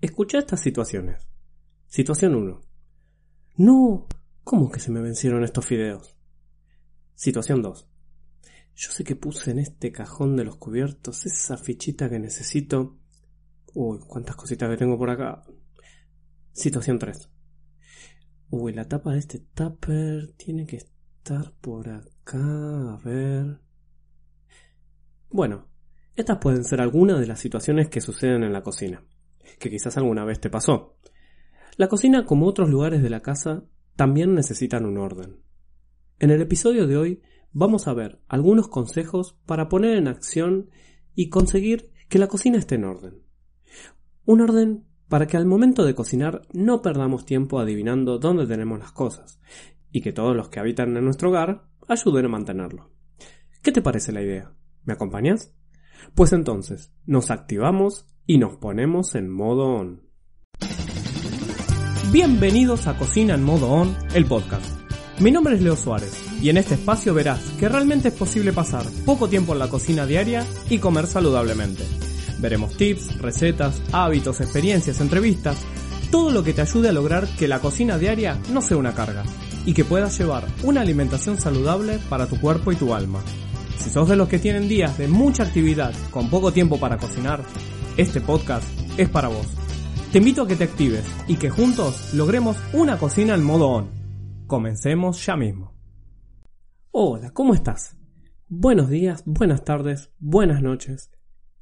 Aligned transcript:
Escucha 0.00 0.38
estas 0.38 0.62
situaciones. 0.62 1.26
Situación 1.88 2.34
1. 2.34 2.58
No, 3.58 4.06
¿cómo 4.42 4.72
que 4.72 4.80
se 4.80 4.90
me 4.90 5.02
vencieron 5.02 5.44
estos 5.44 5.66
fideos? 5.66 6.16
Situación 7.14 7.60
2. 7.60 7.86
Yo 8.74 8.90
sé 8.90 9.04
que 9.04 9.16
puse 9.16 9.50
en 9.50 9.58
este 9.58 9.92
cajón 9.92 10.34
de 10.34 10.44
los 10.44 10.56
cubiertos 10.56 11.26
esa 11.26 11.58
fichita 11.58 12.08
que 12.08 12.18
necesito. 12.18 12.96
Uy, 13.78 13.98
cuántas 14.08 14.36
cositas 14.36 14.70
que 14.70 14.78
tengo 14.78 14.96
por 14.96 15.10
acá. 15.10 15.42
Situación 16.50 16.98
3. 16.98 17.30
Uy, 18.48 18.72
la 18.72 18.88
tapa 18.88 19.12
de 19.12 19.18
este 19.18 19.38
tupper 19.38 20.32
tiene 20.38 20.66
que 20.66 20.76
estar 20.76 21.52
por 21.60 21.90
acá. 21.90 22.94
A 22.94 22.98
ver. 23.04 23.60
Bueno, 25.28 25.68
estas 26.14 26.38
pueden 26.38 26.64
ser 26.64 26.80
algunas 26.80 27.20
de 27.20 27.26
las 27.26 27.38
situaciones 27.38 27.90
que 27.90 28.00
suceden 28.00 28.44
en 28.44 28.54
la 28.54 28.62
cocina, 28.62 29.04
que 29.58 29.68
quizás 29.68 29.98
alguna 29.98 30.24
vez 30.24 30.40
te 30.40 30.48
pasó. 30.48 30.96
La 31.76 31.88
cocina, 31.88 32.24
como 32.24 32.46
otros 32.46 32.70
lugares 32.70 33.02
de 33.02 33.10
la 33.10 33.20
casa, 33.20 33.66
también 33.94 34.32
necesitan 34.32 34.86
un 34.86 34.96
orden. 34.96 35.42
En 36.18 36.30
el 36.30 36.40
episodio 36.40 36.86
de 36.86 36.96
hoy 36.96 37.22
vamos 37.52 37.88
a 37.88 37.92
ver 37.92 38.22
algunos 38.26 38.68
consejos 38.68 39.38
para 39.44 39.68
poner 39.68 39.98
en 39.98 40.08
acción 40.08 40.70
y 41.14 41.28
conseguir 41.28 41.92
que 42.08 42.18
la 42.18 42.26
cocina 42.26 42.56
esté 42.56 42.76
en 42.76 42.84
orden. 42.84 43.25
Un 44.26 44.40
orden 44.40 44.84
para 45.08 45.28
que 45.28 45.36
al 45.36 45.46
momento 45.46 45.84
de 45.84 45.94
cocinar 45.94 46.42
no 46.52 46.82
perdamos 46.82 47.24
tiempo 47.24 47.60
adivinando 47.60 48.18
dónde 48.18 48.44
tenemos 48.44 48.80
las 48.80 48.90
cosas 48.90 49.38
y 49.92 50.00
que 50.00 50.12
todos 50.12 50.34
los 50.34 50.48
que 50.48 50.58
habitan 50.58 50.96
en 50.96 51.04
nuestro 51.04 51.28
hogar 51.28 51.68
ayuden 51.86 52.24
a 52.24 52.28
mantenerlo. 52.28 52.90
¿Qué 53.62 53.70
te 53.70 53.82
parece 53.82 54.10
la 54.10 54.22
idea? 54.22 54.52
¿Me 54.82 54.94
acompañas? 54.94 55.54
Pues 56.16 56.32
entonces, 56.32 56.92
nos 57.04 57.30
activamos 57.30 58.06
y 58.26 58.38
nos 58.38 58.56
ponemos 58.56 59.14
en 59.14 59.30
modo 59.30 59.66
on. 59.66 60.02
Bienvenidos 62.10 62.88
a 62.88 62.98
Cocina 62.98 63.34
en 63.34 63.44
modo 63.44 63.70
on, 63.70 63.94
el 64.12 64.26
podcast. 64.26 64.66
Mi 65.20 65.30
nombre 65.30 65.54
es 65.54 65.62
Leo 65.62 65.76
Suárez 65.76 66.20
y 66.42 66.50
en 66.50 66.56
este 66.56 66.74
espacio 66.74 67.14
verás 67.14 67.48
que 67.60 67.68
realmente 67.68 68.08
es 68.08 68.14
posible 68.14 68.52
pasar 68.52 68.82
poco 69.04 69.28
tiempo 69.28 69.52
en 69.52 69.60
la 69.60 69.70
cocina 69.70 70.04
diaria 70.04 70.44
y 70.68 70.78
comer 70.78 71.06
saludablemente. 71.06 71.84
Veremos 72.38 72.76
tips, 72.76 73.18
recetas, 73.18 73.82
hábitos, 73.92 74.40
experiencias, 74.40 75.00
entrevistas, 75.00 75.58
todo 76.10 76.30
lo 76.30 76.42
que 76.42 76.52
te 76.52 76.62
ayude 76.62 76.90
a 76.90 76.92
lograr 76.92 77.26
que 77.36 77.48
la 77.48 77.60
cocina 77.60 77.98
diaria 77.98 78.38
no 78.52 78.62
sea 78.62 78.76
una 78.76 78.94
carga 78.94 79.24
y 79.64 79.74
que 79.74 79.84
puedas 79.84 80.16
llevar 80.18 80.46
una 80.62 80.80
alimentación 80.80 81.38
saludable 81.38 81.98
para 82.08 82.26
tu 82.26 82.40
cuerpo 82.40 82.72
y 82.72 82.76
tu 82.76 82.94
alma. 82.94 83.20
Si 83.78 83.90
sos 83.90 84.08
de 84.08 84.16
los 84.16 84.28
que 84.28 84.38
tienen 84.38 84.68
días 84.68 84.96
de 84.98 85.08
mucha 85.08 85.42
actividad 85.42 85.92
con 86.10 86.30
poco 86.30 86.52
tiempo 86.52 86.78
para 86.78 86.98
cocinar, 86.98 87.42
este 87.96 88.20
podcast 88.20 88.66
es 88.98 89.08
para 89.08 89.28
vos. 89.28 89.46
Te 90.12 90.18
invito 90.18 90.42
a 90.42 90.48
que 90.48 90.56
te 90.56 90.64
actives 90.64 91.04
y 91.26 91.36
que 91.36 91.50
juntos 91.50 92.14
logremos 92.14 92.56
una 92.72 92.98
cocina 92.98 93.34
en 93.34 93.44
modo 93.44 93.68
on. 93.68 93.90
Comencemos 94.46 95.24
ya 95.24 95.36
mismo. 95.36 95.74
Hola, 96.92 97.30
¿cómo 97.32 97.52
estás? 97.52 97.96
Buenos 98.48 98.88
días, 98.88 99.22
buenas 99.26 99.64
tardes, 99.64 100.10
buenas 100.18 100.62
noches. 100.62 101.10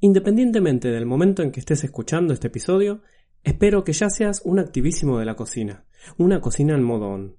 Independientemente 0.05 0.91
del 0.91 1.07
momento 1.07 1.41
en 1.41 1.49
que 1.49 1.59
estés 1.59 1.83
escuchando 1.83 2.31
este 2.31 2.49
episodio, 2.49 3.01
espero 3.43 3.83
que 3.83 3.91
ya 3.91 4.07
seas 4.11 4.43
un 4.45 4.59
activísimo 4.59 5.17
de 5.17 5.25
la 5.25 5.33
cocina, 5.33 5.85
una 6.19 6.41
cocina 6.41 6.75
en 6.75 6.83
modo 6.83 7.07
on. 7.07 7.37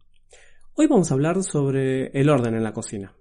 Hoy 0.75 0.89
vamos 0.89 1.09
a 1.09 1.15
hablar 1.15 1.45
sobre 1.45 2.09
el 2.09 2.29
orden 2.29 2.57
en 2.57 2.65
la 2.65 2.73
cocina. 2.73 3.15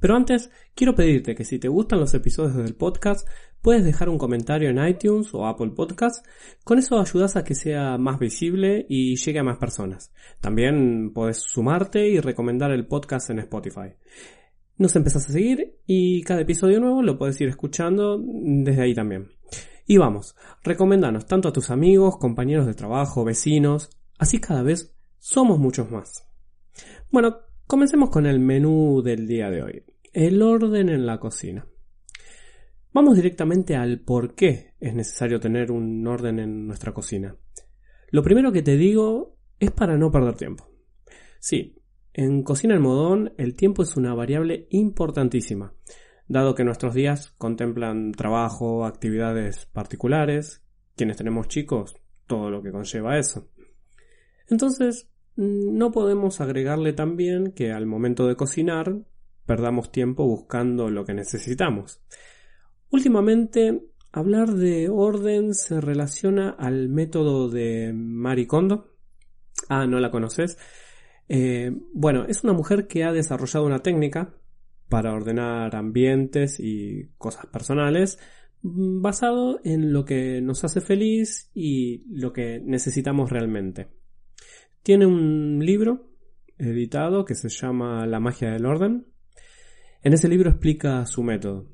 Pero 0.00 0.16
antes, 0.16 0.50
quiero 0.74 0.96
pedirte 0.96 1.36
que 1.36 1.44
si 1.44 1.60
te 1.60 1.68
gustan 1.68 2.00
los 2.00 2.12
episodios 2.14 2.56
del 2.56 2.74
podcast, 2.74 3.28
puedes 3.62 3.84
dejar 3.84 4.08
un 4.08 4.18
comentario 4.18 4.68
en 4.68 4.84
iTunes 4.84 5.32
o 5.32 5.46
Apple 5.46 5.70
Podcasts. 5.70 6.28
Con 6.64 6.80
eso 6.80 6.98
ayudas 6.98 7.36
a 7.36 7.44
que 7.44 7.54
sea 7.54 7.98
más 7.98 8.18
visible 8.18 8.84
y 8.88 9.14
llegue 9.14 9.38
a 9.38 9.44
más 9.44 9.58
personas. 9.58 10.12
También 10.40 11.12
puedes 11.14 11.38
sumarte 11.38 12.08
y 12.08 12.18
recomendar 12.18 12.72
el 12.72 12.88
podcast 12.88 13.30
en 13.30 13.38
Spotify. 13.38 13.94
Nos 14.78 14.94
empezás 14.96 15.28
a 15.28 15.32
seguir 15.32 15.78
y 15.86 16.22
cada 16.22 16.42
episodio 16.42 16.80
nuevo 16.80 17.02
lo 17.02 17.18
puedes 17.18 17.40
ir 17.40 17.48
escuchando 17.48 18.22
desde 18.22 18.82
ahí 18.82 18.94
también. 18.94 19.28
Y 19.86 19.98
vamos, 19.98 20.34
recomendanos 20.62 21.26
tanto 21.26 21.48
a 21.48 21.52
tus 21.52 21.70
amigos, 21.70 22.18
compañeros 22.18 22.66
de 22.66 22.74
trabajo, 22.74 23.24
vecinos, 23.24 23.90
así 24.18 24.40
cada 24.40 24.62
vez 24.62 24.94
somos 25.18 25.58
muchos 25.58 25.90
más. 25.90 26.26
Bueno, 27.10 27.46
Comencemos 27.66 28.10
con 28.10 28.26
el 28.26 28.38
menú 28.38 29.02
del 29.02 29.26
día 29.26 29.50
de 29.50 29.60
hoy. 29.60 29.84
El 30.12 30.40
orden 30.40 30.88
en 30.88 31.04
la 31.04 31.18
cocina. 31.18 31.66
Vamos 32.92 33.16
directamente 33.16 33.74
al 33.74 33.98
por 33.98 34.36
qué 34.36 34.74
es 34.78 34.94
necesario 34.94 35.40
tener 35.40 35.72
un 35.72 36.06
orden 36.06 36.38
en 36.38 36.68
nuestra 36.68 36.94
cocina. 36.94 37.34
Lo 38.12 38.22
primero 38.22 38.52
que 38.52 38.62
te 38.62 38.76
digo 38.76 39.36
es 39.58 39.72
para 39.72 39.98
no 39.98 40.12
perder 40.12 40.36
tiempo. 40.36 40.70
Sí, 41.40 41.75
en 42.16 42.42
Cocina 42.42 42.72
el 42.72 42.80
Modón 42.80 43.34
el 43.36 43.54
tiempo 43.54 43.82
es 43.82 43.94
una 43.98 44.14
variable 44.14 44.66
importantísima, 44.70 45.74
dado 46.28 46.54
que 46.54 46.64
nuestros 46.64 46.94
días 46.94 47.34
contemplan 47.36 48.12
trabajo, 48.12 48.86
actividades 48.86 49.66
particulares, 49.66 50.64
quienes 50.96 51.18
tenemos 51.18 51.48
chicos, 51.48 51.94
todo 52.26 52.50
lo 52.50 52.62
que 52.62 52.72
conlleva 52.72 53.18
eso. 53.18 53.50
Entonces, 54.48 55.10
no 55.36 55.92
podemos 55.92 56.40
agregarle 56.40 56.94
también 56.94 57.52
que 57.52 57.72
al 57.72 57.84
momento 57.84 58.26
de 58.26 58.36
cocinar 58.36 58.96
perdamos 59.44 59.92
tiempo 59.92 60.24
buscando 60.24 60.88
lo 60.88 61.04
que 61.04 61.12
necesitamos. 61.12 62.00
Últimamente, 62.88 63.90
hablar 64.10 64.54
de 64.54 64.88
orden 64.88 65.52
se 65.52 65.82
relaciona 65.82 66.48
al 66.48 66.88
método 66.88 67.50
de 67.50 67.92
Marie 67.94 68.46
Kondo. 68.46 68.94
Ah, 69.68 69.86
¿no 69.86 70.00
la 70.00 70.10
conoces? 70.10 70.56
Eh, 71.28 71.72
bueno, 71.92 72.24
es 72.26 72.44
una 72.44 72.52
mujer 72.52 72.86
que 72.86 73.04
ha 73.04 73.12
desarrollado 73.12 73.66
una 73.66 73.80
técnica 73.80 74.34
para 74.88 75.12
ordenar 75.12 75.74
ambientes 75.74 76.60
y 76.60 77.10
cosas 77.18 77.46
personales 77.46 78.18
mm, 78.62 79.02
basado 79.02 79.60
en 79.64 79.92
lo 79.92 80.04
que 80.04 80.40
nos 80.40 80.64
hace 80.64 80.80
feliz 80.80 81.50
y 81.54 82.04
lo 82.08 82.32
que 82.32 82.60
necesitamos 82.64 83.30
realmente. 83.30 83.88
Tiene 84.82 85.06
un 85.06 85.58
libro 85.64 86.10
editado 86.58 87.24
que 87.24 87.34
se 87.34 87.48
llama 87.48 88.06
La 88.06 88.20
magia 88.20 88.52
del 88.52 88.66
orden. 88.66 89.06
En 90.02 90.12
ese 90.12 90.28
libro 90.28 90.50
explica 90.50 91.04
su 91.06 91.22
método. 91.22 91.66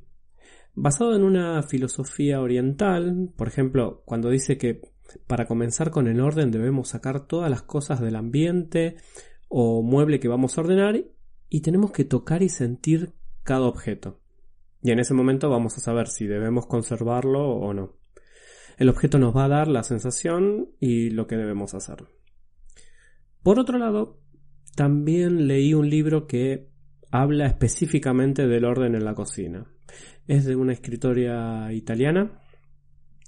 Basado 0.75 1.15
en 1.15 1.23
una 1.23 1.63
filosofía 1.63 2.41
oriental, 2.41 3.31
por 3.37 3.49
ejemplo, 3.49 4.03
cuando 4.07 4.31
dice 4.31 4.57
que 4.57 4.81
para 5.27 5.47
comenzar 5.47 5.91
con 5.91 6.09
el 6.09 6.21
orden 6.21 6.51
debemos 6.51 6.89
sacar 6.89 7.27
todas 7.27 7.51
las 7.51 7.63
cosas 7.63 8.01
del 8.01 8.17
ambiente 8.17 8.97
o 9.55 9.83
mueble 9.83 10.19
que 10.19 10.29
vamos 10.29 10.57
a 10.57 10.63
ordenar 10.63 11.05
y 11.51 11.61
tenemos 11.61 11.93
que 11.93 12.05
tocar 12.05 12.43
y 12.43 12.49
sentir 12.49 13.13
cada 13.43 13.67
objeto. 13.67 14.19
Y 14.83 14.93
en 14.93 14.99
ese 14.99 15.13
momento 15.13 15.51
vamos 15.51 15.77
a 15.77 15.81
saber 15.81 16.09
si 16.09 16.27
debemos 16.27 16.67
conservarlo 16.67 17.51
o 17.51 17.75
no. 17.75 17.93
El 18.79 18.89
objeto 18.89 19.19
nos 19.19 19.37
va 19.37 19.45
a 19.45 19.49
dar 19.49 19.69
la 19.69 19.83
sensación 19.83 20.71
y 20.81 21.11
lo 21.11 21.27
que 21.27 21.37
debemos 21.37 21.75
hacer. 21.75 22.07
Por 23.43 23.59
otro 23.59 23.77
lado, 23.77 24.19
también 24.75 25.47
leí 25.47 25.75
un 25.75 25.91
libro 25.91 26.27
que 26.27 26.71
habla 27.11 27.47
específicamente 27.47 28.47
del 28.47 28.65
orden 28.65 28.95
en 28.95 29.05
la 29.05 29.15
cocina. 29.15 29.67
Es 30.27 30.47
de 30.47 30.57
una 30.57 30.73
escritora 30.73 31.71
italiana, 31.75 32.41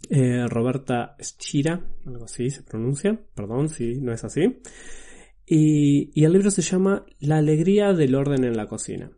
eh, 0.08 0.46
Roberta 0.48 1.16
Schira, 1.20 1.86
algo 2.06 2.24
así 2.24 2.48
se 2.48 2.62
pronuncia, 2.62 3.20
perdón 3.34 3.68
si 3.68 4.00
no 4.00 4.12
es 4.14 4.24
así. 4.24 4.62
Y, 5.46 6.24
el 6.24 6.32
libro 6.32 6.50
se 6.50 6.62
llama 6.62 7.04
La 7.20 7.38
alegría 7.38 7.92
del 7.92 8.14
orden 8.14 8.44
en 8.44 8.56
la 8.56 8.66
cocina. 8.66 9.10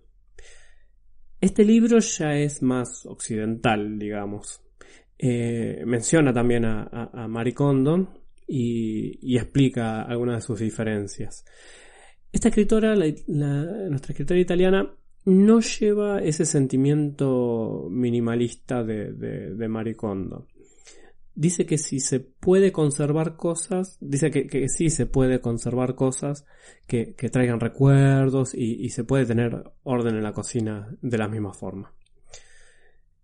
Este 1.40 1.64
libro 1.64 1.99
ya 1.99 2.37
es 2.37 2.62
más 2.62 3.06
occidental, 3.06 3.99
digamos. 3.99 4.62
Eh, 5.19 5.82
menciona 5.87 6.32
también 6.32 6.64
a, 6.64 6.82
a, 6.82 7.25
a 7.25 7.28
Maricondo, 7.28 8.08
y, 8.46 9.37
explica 9.37 10.02
algunas 10.02 10.37
de 10.37 10.46
sus 10.46 10.61
diferencias. 10.61 11.44
Esta 12.32 12.49
escritora, 12.49 12.94
nuestra 12.94 14.12
escritora 14.12 14.40
italiana, 14.40 14.94
no 15.25 15.61
lleva 15.61 16.20
ese 16.20 16.44
sentimiento 16.44 17.88
minimalista 17.90 18.84
de, 18.84 19.12
de, 19.12 19.69
Maricondo. 19.69 20.46
Dice 21.37 21.67
que 21.67 21.77
si 21.77 22.00
se 22.00 22.19
puede 22.19 22.73
conservar 22.73 23.37
cosas, 23.37 23.99
dice 24.00 24.31
que, 24.31 24.69
sí 24.71 24.88
se 24.88 25.05
puede 25.05 25.43
conservar 25.43 25.94
cosas 25.94 26.47
que, 26.87 27.12
traigan 27.31 27.61
recuerdos 27.61 28.55
y, 28.55 28.88
se 28.88 29.05
puede 29.05 29.27
tener 29.27 29.62
orden 29.83 30.17
en 30.17 30.23
la 30.23 30.33
cocina 30.33 30.97
de 31.03 31.19
la 31.19 31.29
misma 31.29 31.53
forma. 31.53 31.93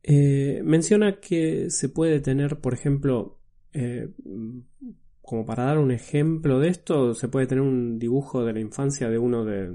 Eh, 0.03 0.61
menciona 0.63 1.21
que 1.21 1.71
se 1.71 1.89
puede 1.89 2.21
tener, 2.21 2.61
por 2.61 2.75
ejemplo, 2.75 3.39
eh, 3.73 4.11
como 5.23 5.47
para 5.47 5.65
dar 5.65 5.79
un 5.79 5.91
ejemplo 5.91 6.61
de 6.61 6.69
esto, 6.69 7.15
se 7.15 7.29
puede 7.29 7.47
tener 7.47 7.63
un 7.63 7.99
dibujo 7.99 8.45
de 8.45 8.53
la 8.53 8.61
infancia 8.61 9.09
de 9.09 9.17
uno 9.17 9.47
de, 9.47 9.73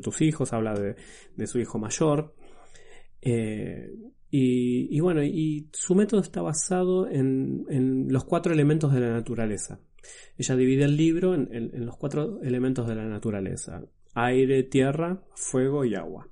tus 0.00 0.20
hijos, 0.22 0.52
habla 0.52 0.74
de, 0.74 1.46
su 1.48 1.58
hijo 1.58 1.80
mayor. 1.80 2.36
Eh, 3.20 3.90
y, 4.34 4.98
bueno, 5.00 5.22
y 5.22 5.68
su 5.74 5.94
método 5.94 6.22
está 6.22 6.40
basado 6.40 7.06
en, 7.06 8.06
los 8.08 8.24
cuatro 8.24 8.54
elementos 8.54 8.90
de 8.90 9.00
la 9.00 9.10
naturaleza. 9.12 9.78
Ella 10.38 10.56
divide 10.56 10.84
el 10.84 10.96
libro 10.96 11.34
en, 11.34 11.84
los 11.84 11.98
cuatro 11.98 12.40
elementos 12.42 12.88
de 12.88 12.94
la 12.94 13.04
naturaleza. 13.04 13.82
Aire, 14.14 14.62
tierra, 14.62 15.22
fuego 15.34 15.84
y 15.84 15.96
agua. 15.96 16.30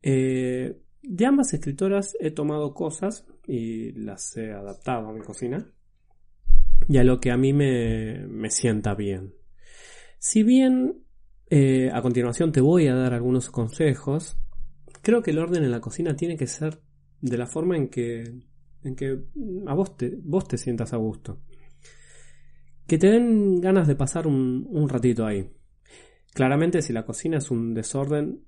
Eh, 0.00 0.78
de 1.02 1.26
ambas 1.26 1.52
escritoras 1.52 2.16
he 2.20 2.30
tomado 2.30 2.72
cosas 2.72 3.26
y 3.48 3.90
las 3.92 4.36
he 4.36 4.52
adaptado 4.52 5.08
a 5.08 5.12
mi 5.12 5.22
cocina 5.22 5.66
y 6.88 6.98
a 6.98 7.04
lo 7.04 7.18
que 7.18 7.32
a 7.32 7.36
mí 7.36 7.52
me, 7.52 8.48
sienta 8.48 8.94
bien. 8.94 9.34
Si 10.20 10.44
bien 10.44 11.02
eh, 11.50 11.90
a 11.92 12.00
continuación 12.00 12.52
te 12.52 12.60
voy 12.60 12.86
a 12.86 12.94
dar 12.94 13.12
algunos 13.12 13.50
consejos, 13.50 14.38
creo 15.02 15.20
que 15.20 15.32
el 15.32 15.40
orden 15.40 15.64
en 15.64 15.72
la 15.72 15.80
cocina 15.80 16.14
tiene 16.14 16.36
que 16.36 16.46
ser 16.46 16.80
de 17.22 17.38
la 17.38 17.46
forma 17.46 17.76
en 17.78 17.88
que, 17.88 18.24
en 18.82 18.94
que 18.94 19.18
a 19.66 19.74
vos 19.74 19.96
te, 19.96 20.14
vos 20.22 20.46
te 20.46 20.58
sientas 20.58 20.92
a 20.92 20.98
gusto. 20.98 21.40
Que 22.86 22.98
te 22.98 23.08
den 23.08 23.60
ganas 23.60 23.88
de 23.88 23.96
pasar 23.96 24.26
un, 24.26 24.66
un 24.68 24.88
ratito 24.88 25.24
ahí. 25.24 25.50
Claramente 26.34 26.82
si 26.82 26.92
la 26.92 27.06
cocina 27.06 27.38
es 27.38 27.50
un 27.50 27.72
desorden, 27.72 28.44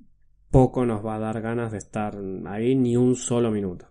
poco 0.50 0.86
nos 0.86 1.04
va 1.04 1.16
a 1.16 1.18
dar 1.18 1.40
ganas 1.40 1.72
de 1.72 1.78
estar 1.78 2.16
ahí 2.46 2.74
ni 2.74 2.96
un 2.96 3.16
solo 3.16 3.50
minuto. 3.50 3.88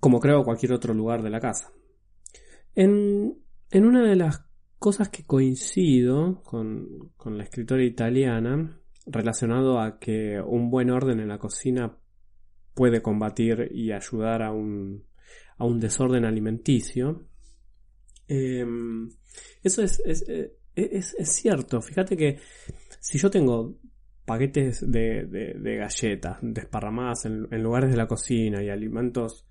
Como 0.00 0.20
creo 0.20 0.42
cualquier 0.42 0.72
otro 0.72 0.94
lugar 0.94 1.22
de 1.22 1.30
la 1.30 1.40
casa. 1.40 1.72
En, 2.74 3.42
una 3.72 4.02
de 4.02 4.16
las 4.16 4.44
cosas 4.78 5.08
que 5.08 5.24
coincido 5.24 6.42
con, 6.42 7.12
la 7.24 7.44
escritora 7.44 7.82
italiana, 7.84 8.80
relacionado 9.06 9.80
a 9.80 9.98
que 9.98 10.40
un 10.40 10.68
buen 10.68 10.90
orden 10.90 11.20
en 11.20 11.28
la 11.28 11.38
cocina 11.38 11.96
puede 12.76 13.00
combatir 13.00 13.70
y 13.72 13.90
ayudar 13.90 14.42
a 14.42 14.52
un, 14.52 15.02
a 15.56 15.64
un 15.64 15.80
desorden 15.80 16.26
alimenticio, 16.26 17.26
em, 18.28 19.10
eso 19.62 19.82
es, 19.82 20.02
es, 20.04 21.32
cierto. 21.32 21.80
Fíjate 21.80 22.16
que 22.16 22.38
si 23.00 23.18
yo 23.18 23.30
tengo 23.30 23.78
paquetes 24.26 24.90
de, 24.90 25.78
galletas 25.78 26.38
desparramadas 26.42 27.24
en, 27.24 27.62
lugares 27.62 27.90
de 27.90 27.96
la 27.96 28.06
cocina 28.06 28.62
y 28.62 28.68
alimentos 28.68 29.46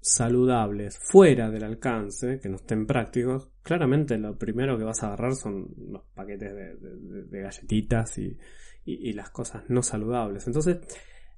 saludables 0.00 0.98
fuera 0.98 1.50
del 1.50 1.64
alcance, 1.64 2.40
que 2.40 2.48
no 2.48 2.56
estén 2.56 2.86
prácticos, 2.86 3.50
claramente 3.62 4.18
lo 4.18 4.36
primero 4.36 4.76
que 4.76 4.84
vas 4.84 5.02
a 5.02 5.08
agarrar 5.08 5.34
son 5.34 5.72
los 5.90 6.02
paquetes 6.14 6.52
de, 6.52 7.40
galletitas 7.40 8.18
y, 8.18 8.36
las 9.12 9.30
cosas 9.30 9.64
no 9.68 9.82
saludables. 9.82 10.46
Entonces, 10.46 10.78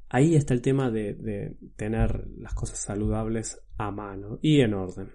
ahí 0.08 0.34
está 0.34 0.54
el 0.54 0.62
tema 0.62 0.90
de, 0.90 1.56
tener 1.76 2.26
las 2.38 2.54
cosas 2.54 2.78
saludables 2.78 3.60
a 3.76 3.90
mano 3.90 4.38
y 4.42 4.60
en 4.60 4.74
orden. 4.74 5.12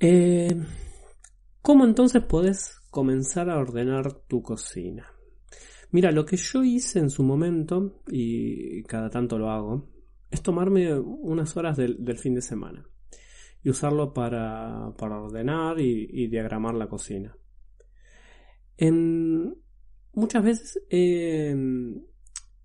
Eh, 0.00 0.54
¿Cómo 1.62 1.84
entonces 1.84 2.22
puedes 2.24 2.80
comenzar 2.90 3.50
a 3.50 3.58
ordenar 3.58 4.12
tu 4.26 4.42
cocina? 4.42 5.06
Mira, 5.90 6.10
lo 6.12 6.24
que 6.24 6.36
yo 6.36 6.62
hice 6.62 6.98
en 6.98 7.10
su 7.10 7.22
momento, 7.22 8.02
y 8.08 8.82
cada 8.84 9.08
tanto 9.08 9.38
lo 9.38 9.50
hago, 9.50 9.88
es 10.30 10.42
tomarme 10.42 10.98
unas 10.98 11.56
horas 11.56 11.76
del, 11.76 12.18
fin 12.18 12.34
de 12.34 12.42
semana 12.42 12.86
y 13.62 13.70
usarlo 13.70 14.12
para, 14.12 14.88
ordenar 14.88 15.80
y, 15.80 16.26
diagramar 16.28 16.74
la 16.74 16.88
cocina. 16.88 17.36
muchas 20.12 20.44
veces 20.44 20.82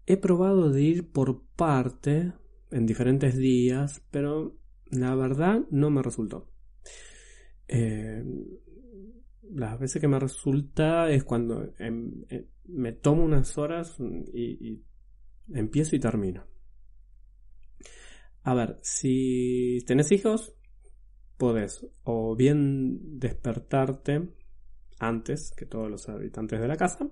he 0.06 0.18
probado 0.18 0.70
de 0.72 0.82
ir 0.82 1.12
por 1.12 1.44
parte 1.56 2.34
en 2.72 2.86
diferentes 2.86 3.38
días, 3.38 4.04
pero 4.12 4.58
la 4.90 5.16
verdad 5.16 5.62
no 5.70 5.90
me 5.90 6.02
resultó. 6.02 6.50
Eh, 7.68 8.24
las 9.52 9.80
veces 9.80 10.02
que 10.02 10.08
me 10.08 10.20
resulta 10.20 11.10
es 11.10 11.24
cuando 11.24 11.74
em, 11.80 12.24
eh, 12.30 12.48
me 12.66 12.92
tomo 12.92 13.24
unas 13.24 13.58
horas 13.58 13.96
y 14.34 14.82
empiezo 15.54 15.96
y 15.96 16.00
termino. 16.00 16.46
A 18.44 18.54
ver, 18.54 18.80
si 18.82 19.80
tenés 19.88 20.12
hijos, 20.12 20.54
podés 21.38 21.86
o 22.04 22.36
bien 22.36 23.20
despertarte 23.20 24.30
antes 25.00 25.52
que 25.56 25.66
todos 25.66 25.90
los 25.90 26.10
habitantes 26.10 26.60
de 26.60 26.68
la 26.68 26.76
casa 26.76 27.10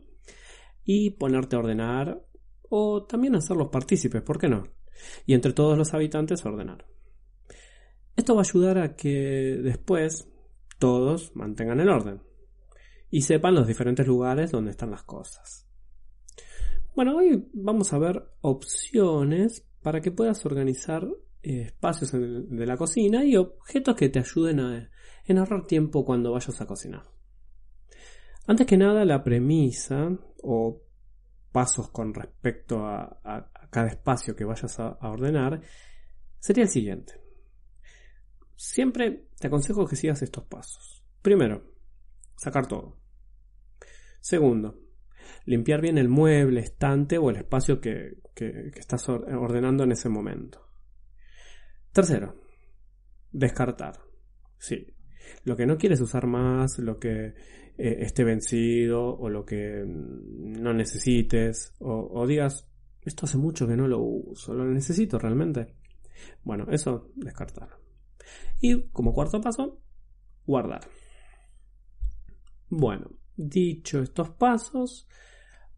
y 0.83 1.11
ponerte 1.11 1.55
a 1.55 1.59
ordenar 1.59 2.25
o 2.73 3.03
también 3.03 3.35
hacerlos 3.35 3.67
partícipes, 3.67 4.21
¿por 4.21 4.39
qué 4.39 4.47
no? 4.47 4.63
Y 5.25 5.33
entre 5.33 5.51
todos 5.51 5.77
los 5.77 5.93
habitantes 5.93 6.45
ordenar. 6.45 6.85
Esto 8.15 8.33
va 8.33 8.41
a 8.41 8.45
ayudar 8.47 8.77
a 8.77 8.95
que 8.95 9.59
después 9.61 10.29
todos 10.79 11.35
mantengan 11.35 11.81
el 11.81 11.89
orden 11.89 12.21
y 13.09 13.23
sepan 13.23 13.55
los 13.55 13.67
diferentes 13.67 14.07
lugares 14.07 14.51
donde 14.51 14.71
están 14.71 14.91
las 14.91 15.03
cosas. 15.03 15.67
Bueno, 16.95 17.17
hoy 17.17 17.49
vamos 17.53 17.91
a 17.91 17.99
ver 17.99 18.23
opciones 18.39 19.67
para 19.81 19.99
que 19.99 20.11
puedas 20.11 20.45
organizar 20.45 21.05
eh, 21.43 21.63
espacios 21.63 22.11
de 22.13 22.65
la 22.65 22.77
cocina 22.77 23.25
y 23.25 23.35
objetos 23.35 23.95
que 23.95 24.07
te 24.07 24.19
ayuden 24.19 24.61
a, 24.61 24.89
ahorrar 25.27 25.65
tiempo 25.65 26.05
cuando 26.05 26.31
vayas 26.31 26.61
a 26.61 26.65
cocinar. 26.65 27.03
Antes 28.47 28.65
que 28.65 28.77
nada, 28.77 29.03
la 29.03 29.23
premisa 29.23 30.17
o 30.41 30.81
pasos 31.51 31.89
con 31.89 32.13
respecto 32.13 32.85
a, 32.85 33.49
cada 33.69 33.87
espacio 33.87 34.35
que 34.35 34.45
vayas 34.45 34.79
a, 34.79 34.97
ordenar 35.01 35.61
sería 36.39 36.63
el 36.63 36.69
siguiente. 36.69 37.21
Siempre 38.55 39.29
te 39.39 39.47
aconsejo 39.47 39.87
que 39.87 39.95
sigas 39.95 40.21
estos 40.21 40.45
pasos. 40.45 41.03
Primero, 41.21 41.73
sacar 42.35 42.67
todo. 42.67 42.97
Segundo, 44.19 44.79
limpiar 45.45 45.81
bien 45.81 45.97
el 45.97 46.09
mueble, 46.09 46.61
estante 46.61 47.17
o 47.17 47.29
el 47.29 47.37
espacio 47.37 47.79
que, 47.81 48.21
estás 48.75 49.07
ordenando 49.09 49.83
en 49.83 49.91
ese 49.91 50.09
momento. 50.09 50.67
Tercero, 51.91 52.41
descartar. 53.31 53.99
Sí. 54.57 54.95
Lo 55.43 55.55
que 55.55 55.65
no 55.65 55.77
quieres 55.77 56.01
usar 56.01 56.27
más, 56.27 56.79
lo 56.79 56.99
que 56.99 57.33
eh, 57.77 57.97
esté 57.99 58.23
vencido 58.23 59.17
o 59.17 59.29
lo 59.29 59.45
que 59.45 59.83
no 59.85 60.73
necesites 60.73 61.73
o, 61.79 62.25
digas, 62.27 62.67
esto 63.01 63.25
hace 63.25 63.37
mucho 63.37 63.67
que 63.67 63.75
no 63.75 63.87
lo 63.87 63.99
uso, 63.99 64.53
lo 64.53 64.65
necesito 64.65 65.17
realmente. 65.17 65.75
Bueno, 66.43 66.67
eso 66.69 67.11
descartar. 67.15 67.69
Y 68.59 68.89
como 68.89 69.13
cuarto 69.13 69.41
paso, 69.41 69.81
guardar. 70.45 70.81
Bueno, 72.69 73.09
Dicho 73.43 74.01
estos 74.01 74.29
pasos, 74.29 75.07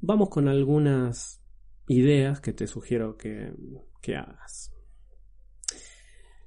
vamos 0.01 0.29
con 0.29 0.49
algunas 0.49 1.41
ideas 1.87 2.41
que 2.41 2.51
te 2.51 2.67
sugiero 2.67 3.15
que, 3.15 3.53
hagas. 4.17 4.73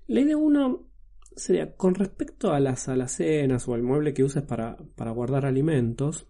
La 0.09 0.21
idea 0.21 0.37
1 0.37 0.91
sería, 1.37 1.77
con 1.77 1.95
respecto 1.95 2.53
a 2.53 2.61
las 2.61 2.89
alacenas 2.89 3.69
o 3.69 3.75
al 3.75 3.83
mueble 3.83 4.15
que 4.15 4.25
uses 4.25 4.43
para, 4.43 4.77
para 4.97 5.13
guardar 5.13 5.47
alimentos, 5.47 6.27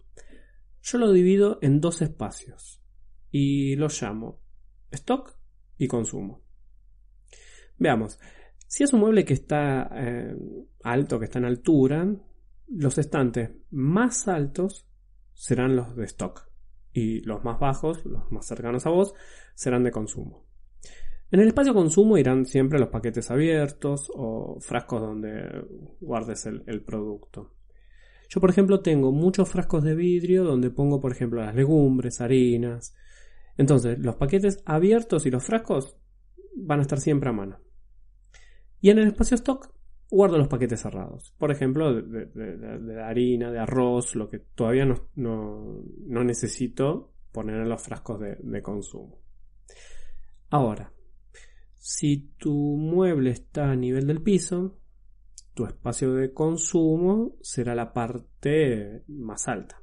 yo 0.82 0.98
lo 0.98 1.12
divido 1.12 1.58
en 1.62 1.80
dos 1.80 2.02
espacios 2.02 2.82
y 3.30 3.76
los 3.76 4.00
llamo 4.02 4.40
stock 4.90 5.36
y 5.78 5.88
consumo. 5.88 6.42
Veamos, 7.78 8.18
si 8.66 8.84
es 8.84 8.92
un 8.92 9.00
mueble 9.00 9.24
que 9.24 9.34
está 9.34 9.88
eh, 9.92 10.36
alto, 10.82 11.18
que 11.18 11.26
está 11.26 11.38
en 11.38 11.44
altura, 11.44 12.06
los 12.68 12.98
estantes 12.98 13.50
más 13.70 14.28
altos 14.28 14.88
serán 15.34 15.76
los 15.76 15.94
de 15.96 16.04
stock 16.04 16.50
y 16.92 17.20
los 17.20 17.44
más 17.44 17.60
bajos, 17.60 18.04
los 18.06 18.30
más 18.32 18.46
cercanos 18.46 18.86
a 18.86 18.90
vos, 18.90 19.14
serán 19.54 19.84
de 19.84 19.90
consumo. 19.90 20.45
En 21.30 21.40
el 21.40 21.48
espacio 21.48 21.74
consumo 21.74 22.18
irán 22.18 22.46
siempre 22.46 22.78
los 22.78 22.88
paquetes 22.88 23.30
abiertos 23.30 24.10
o 24.14 24.58
frascos 24.60 25.00
donde 25.00 25.64
guardes 26.00 26.46
el, 26.46 26.82
producto. 26.82 27.54
Yo, 28.28 28.40
por 28.40 28.50
ejemplo, 28.50 28.80
tengo 28.80 29.12
muchos 29.12 29.48
frascos 29.48 29.82
de 29.82 29.94
vidrio 29.94 30.44
donde 30.44 30.70
pongo, 30.70 31.00
por 31.00 31.12
ejemplo, 31.12 31.42
las 31.42 31.54
legumbres, 31.54 32.20
harinas. 32.20 32.94
Entonces, 33.56 33.98
los 33.98 34.16
paquetes 34.16 34.62
abiertos 34.64 35.26
y 35.26 35.30
los 35.30 35.44
frascos 35.44 35.96
van 36.54 36.78
a 36.78 36.82
estar 36.82 37.00
siempre 37.00 37.30
a 37.30 37.32
mano. 37.32 37.58
Y 38.80 38.90
en 38.90 38.98
el 38.98 39.08
espacio 39.08 39.34
stock 39.34 39.72
guardo 40.10 40.38
los 40.38 40.48
paquetes 40.48 40.80
cerrados. 40.80 41.34
Por 41.38 41.50
ejemplo, 41.50 41.92
de, 41.92 43.02
harina, 43.02 43.50
de 43.50 43.58
arroz, 43.58 44.14
lo 44.14 44.28
que 44.28 44.38
todavía 44.38 44.86
no, 45.16 45.82
necesito 46.24 47.12
poner 47.32 47.56
en 47.56 47.68
los 47.68 47.82
frascos 47.82 48.20
de, 48.20 48.62
consumo. 48.62 49.20
Ahora, 50.50 50.92
si 51.86 52.32
tu 52.36 52.52
mueble 52.52 53.30
está 53.30 53.70
a 53.70 53.76
nivel 53.76 54.08
del 54.08 54.20
piso, 54.20 54.76
tu 55.54 55.66
espacio 55.66 56.14
de 56.14 56.32
consumo 56.32 57.36
será 57.40 57.76
la 57.76 57.92
parte 57.92 59.04
más 59.06 59.46
alta. 59.46 59.80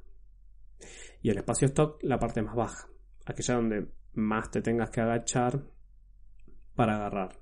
Y 1.22 1.30
el 1.30 1.38
espacio 1.38 1.64
stock 1.68 2.02
la 2.02 2.18
parte 2.18 2.42
más 2.42 2.54
baja. 2.54 2.90
Aquella 3.24 3.54
donde 3.54 3.86
más 4.12 4.50
te 4.50 4.60
tengas 4.60 4.90
que 4.90 5.00
agachar 5.00 5.64
para 6.74 6.96
agarrar. 6.96 7.38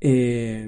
Eh, 0.00 0.66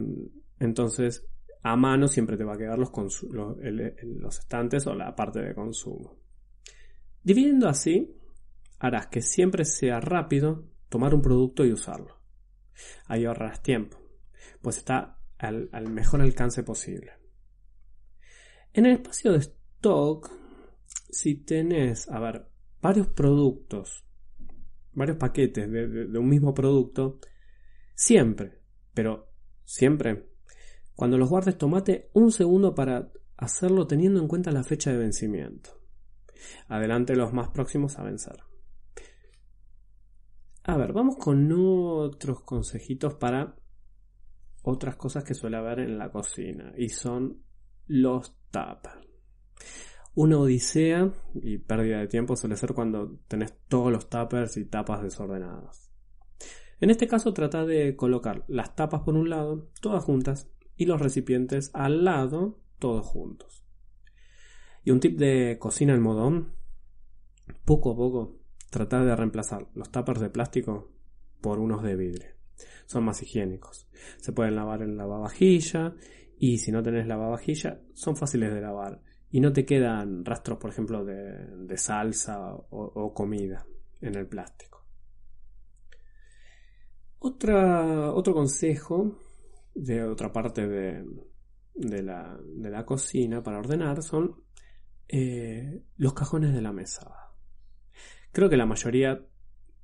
entonces, 0.60 1.26
a 1.62 1.74
mano 1.74 2.06
siempre 2.06 2.36
te 2.36 2.44
va 2.44 2.52
a 2.52 2.58
quedar 2.58 2.78
los, 2.78 2.92
los 3.22 4.38
estantes 4.38 4.86
o 4.86 4.94
la 4.94 5.16
parte 5.16 5.40
de 5.40 5.54
consumo. 5.54 6.18
Dividiendo 7.22 7.66
así, 7.66 8.14
harás 8.78 9.06
que 9.06 9.22
siempre 9.22 9.64
sea 9.64 10.00
rápido 10.00 10.66
tomar 10.90 11.14
un 11.14 11.22
producto 11.22 11.64
y 11.64 11.72
usarlo. 11.72 12.17
Ahí 13.06 13.24
ahorrarás 13.24 13.62
tiempo, 13.62 13.98
pues 14.62 14.78
está 14.78 15.18
al, 15.38 15.70
mejor 15.88 16.20
alcance 16.20 16.62
posible. 16.62 17.12
En 18.72 18.86
el 18.86 18.92
espacio 18.92 19.32
de 19.32 19.38
stock, 19.38 20.30
si 21.10 21.36
tenés, 21.36 22.08
a 22.08 22.20
ver, 22.20 22.46
varios 22.80 23.08
productos, 23.08 24.04
varios 24.92 25.16
paquetes 25.16 25.70
de 25.70 26.18
un 26.18 26.28
mismo 26.28 26.54
producto, 26.54 27.20
siempre, 27.94 28.60
pero 28.94 29.32
siempre, 29.64 30.28
cuando 30.94 31.16
los 31.18 31.28
guardes 31.28 31.56
tomate 31.56 32.10
un 32.12 32.32
segundo 32.32 32.74
para 32.74 33.12
hacerlo 33.36 33.86
teniendo 33.86 34.20
en 34.20 34.28
cuenta 34.28 34.50
la 34.50 34.64
fecha 34.64 34.90
de 34.90 34.98
vencimiento. 34.98 35.80
Adelante 36.68 37.16
los 37.16 37.32
más 37.32 37.50
próximos 37.50 37.98
a 37.98 38.02
vencer. 38.02 38.47
A 40.68 40.76
ver, 40.76 40.92
vamos 40.92 41.16
con 41.16 41.50
otros 41.50 42.42
consejitos 42.42 43.14
para 43.14 43.56
otras 44.62 44.96
cosas 44.96 45.24
que 45.24 45.32
suele 45.32 45.56
haber 45.56 45.80
en 45.80 45.96
la 45.96 46.10
cocina 46.10 46.74
y 46.76 46.90
son 46.90 47.42
los 47.86 48.36
tapas. 48.50 48.98
Una 50.14 50.38
odisea 50.38 51.10
y 51.36 51.56
pérdida 51.56 52.00
de 52.00 52.06
tiempo 52.06 52.36
suele 52.36 52.58
ser 52.58 52.74
cuando 52.74 53.18
tenés 53.28 53.54
todos 53.68 53.90
los 53.90 54.10
tuppers 54.10 54.58
y 54.58 54.66
tapas 54.66 55.02
desordenadas. 55.02 55.90
En 56.80 56.90
este 56.90 57.08
caso 57.08 57.32
trata 57.32 57.64
de 57.64 57.96
colocar 57.96 58.44
las 58.46 58.76
tapas 58.76 59.00
por 59.00 59.14
un 59.14 59.30
lado, 59.30 59.70
todas 59.80 60.04
juntas, 60.04 60.50
y 60.76 60.84
los 60.84 61.00
recipientes 61.00 61.70
al 61.72 62.04
lado, 62.04 62.60
todos 62.78 63.06
juntos. 63.06 63.64
Y 64.84 64.90
un 64.90 65.00
tip 65.00 65.18
de 65.18 65.56
cocina 65.58 65.94
en 65.94 66.02
modón, 66.02 66.52
poco 67.64 67.92
a 67.92 67.96
poco 67.96 68.37
tratar 68.70 69.04
de 69.04 69.16
reemplazar 69.16 69.68
los 69.74 69.90
tuppers 69.90 70.20
de 70.20 70.30
plástico 70.30 70.90
por 71.40 71.58
unos 71.58 71.82
de 71.82 71.96
vidrio. 71.96 72.30
Son 72.86 73.04
más 73.04 73.22
higiénicos. 73.22 73.88
Se 74.18 74.32
pueden 74.32 74.56
lavar 74.56 74.82
en 74.82 74.96
lavavajilla 74.96 75.94
y 76.38 76.58
si 76.58 76.72
no 76.72 76.82
tenés 76.82 77.06
lavavajilla 77.06 77.80
son 77.94 78.16
fáciles 78.16 78.52
de 78.52 78.60
lavar 78.60 79.00
y 79.30 79.40
no 79.40 79.52
te 79.52 79.64
quedan 79.64 80.24
rastros, 80.24 80.58
por 80.58 80.70
ejemplo, 80.70 81.04
de, 81.04 81.76
salsa 81.76 82.54
o, 82.54 83.12
comida 83.14 83.66
en 84.00 84.14
el 84.14 84.26
plástico. 84.26 84.86
Otra, 87.18 88.12
otro 88.12 88.32
consejo 88.32 89.18
de 89.74 90.04
otra 90.04 90.32
parte 90.32 90.66
de, 90.66 91.04
de, 91.74 92.02
la, 92.02 92.38
de 92.42 92.70
la, 92.70 92.86
cocina 92.86 93.42
para 93.42 93.58
ordenar 93.58 94.02
son 94.02 94.42
eh, 95.08 95.82
los 95.96 96.14
cajones 96.14 96.54
de 96.54 96.62
la 96.62 96.72
mesa. 96.72 97.27
Creo 98.32 98.48
que 98.48 98.56
la 98.56 98.66
mayoría 98.66 99.24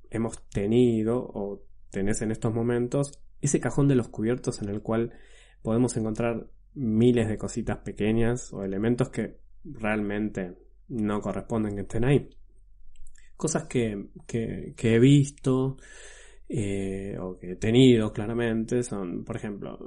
hemos 0.09 0.47
tenido 0.49 1.17
o 1.17 1.63
tenés 1.89 2.21
en 2.21 2.31
estos 2.31 2.53
momentos 2.53 3.19
ese 3.41 3.59
cajón 3.59 3.87
de 3.87 3.95
los 3.95 4.09
cubiertos 4.09 4.61
en 4.61 4.69
el 4.69 4.81
cual 4.81 5.13
podemos 5.61 5.95
encontrar 5.97 6.47
miles 6.73 7.27
de 7.27 7.37
cositas 7.37 7.77
pequeñas 7.79 8.53
o 8.53 8.63
elementos 8.63 9.09
que 9.09 9.39
realmente 9.63 10.57
no 10.89 11.21
corresponden 11.21 11.75
que 11.75 11.81
estén 11.81 12.05
ahí. 12.05 12.29
Cosas 13.37 13.65
que, 13.65 14.09
he 14.27 14.99
visto 14.99 15.77
eh, 16.47 17.17
o 17.19 17.37
que 17.37 17.53
he 17.53 17.55
tenido 17.55 18.13
claramente 18.13 18.83
son, 18.83 19.25
por 19.25 19.35
ejemplo, 19.35 19.79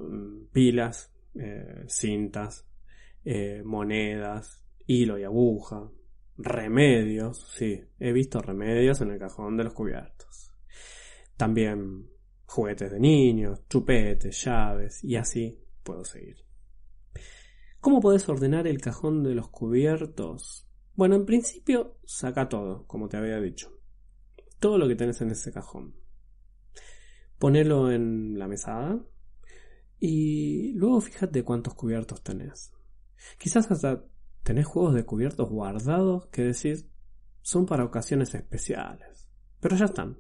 pilas, 0.53 1.13
eh, 1.35 1.85
cintas, 1.87 2.67
eh, 3.25 3.63
monedas, 3.65 4.63
hilo 4.87 5.19
y 5.19 5.25
aguja, 5.25 5.89
remedios, 6.39 7.53
sí, 7.57 7.85
he 7.99 8.13
visto 8.13 8.41
remedios 8.41 9.01
en 9.01 9.11
el 9.11 9.19
cajón 9.19 9.57
de 9.57 9.65
los 9.65 9.75
cubiertos. 9.75 10.53
También 11.37 12.09
juguetes 12.47 12.93
de 12.93 13.01
niños, 13.01 13.67
chupetes, 13.69 14.43
llaves 14.45 15.05
y 15.05 15.17
así 15.17 15.61
puedo 15.83 16.05
seguir. 16.05 16.37
¿Cómo 17.81 18.01
puedes 18.01 18.29
ordenar 18.29 18.67
el 18.67 18.81
cajón 18.81 19.23
de 19.23 19.35
los 19.35 19.49
cubiertos? 19.49 20.69
Bueno, 20.95 21.17
en 21.17 21.27
principio 21.27 21.99
saca 22.05 22.49
todo, 22.49 22.87
como 22.87 23.09
te 23.09 23.17
había 23.17 23.41
dicho. 23.41 23.73
Todo 24.59 24.79
lo 24.79 24.89
que 24.89 24.97
tenés 24.97 25.21
en 25.21 25.31
ese 25.31 25.53
cajón. 25.53 25.95
Ponelo 27.39 27.93
en 27.93 28.39
la 28.39 28.49
mesada 28.49 29.01
y 30.01 30.73
luego 30.73 31.01
fíjate 31.01 31.45
cuántos 31.45 31.75
cubiertos 31.75 32.23
tenés. 32.23 32.73
Quizás 33.39 33.71
hasta 33.71 34.05
tenés 34.43 34.67
juegos 34.67 34.95
de 34.95 35.05
cubiertos 35.05 35.49
guardados 35.49 36.27
que 36.29 36.43
decís 36.43 36.87
son 37.43 37.67
para 37.67 37.85
ocasiones 37.85 38.35
especiales. 38.35 39.29
Pero 39.61 39.77
ya 39.77 39.87
están, 39.87 40.19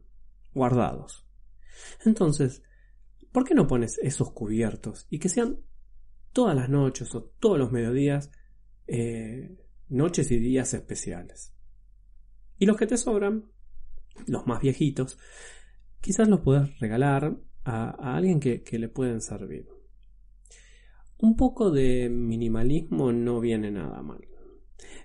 guardados. 0.54 1.26
Entonces, 2.04 2.62
¿por 3.32 3.44
qué 3.44 3.54
no 3.54 3.66
pones 3.66 3.98
esos 4.02 4.32
cubiertos 4.32 5.06
y 5.10 5.18
que 5.18 5.28
sean 5.28 5.60
todas 6.32 6.56
las 6.56 6.68
noches 6.68 7.14
o 7.14 7.24
todos 7.38 7.58
los 7.58 7.70
mediodías 7.70 8.30
eh, 8.86 9.56
noches 9.88 10.30
y 10.30 10.38
días 10.38 10.74
especiales? 10.74 11.54
Y 12.58 12.66
los 12.66 12.76
que 12.76 12.86
te 12.86 12.96
sobran, 12.96 13.44
los 14.26 14.46
más 14.46 14.60
viejitos, 14.60 15.18
quizás 16.00 16.28
los 16.28 16.40
puedes 16.40 16.78
regalar 16.80 17.36
a, 17.64 18.16
alguien 18.16 18.40
que, 18.40 18.62
que 18.62 18.78
le 18.78 18.88
pueden 18.88 19.20
servir. 19.20 19.68
Un 21.18 21.36
poco 21.36 21.70
de 21.70 22.08
minimalismo 22.08 23.12
no 23.12 23.40
viene 23.40 23.70
nada 23.70 24.02
mal. 24.02 24.20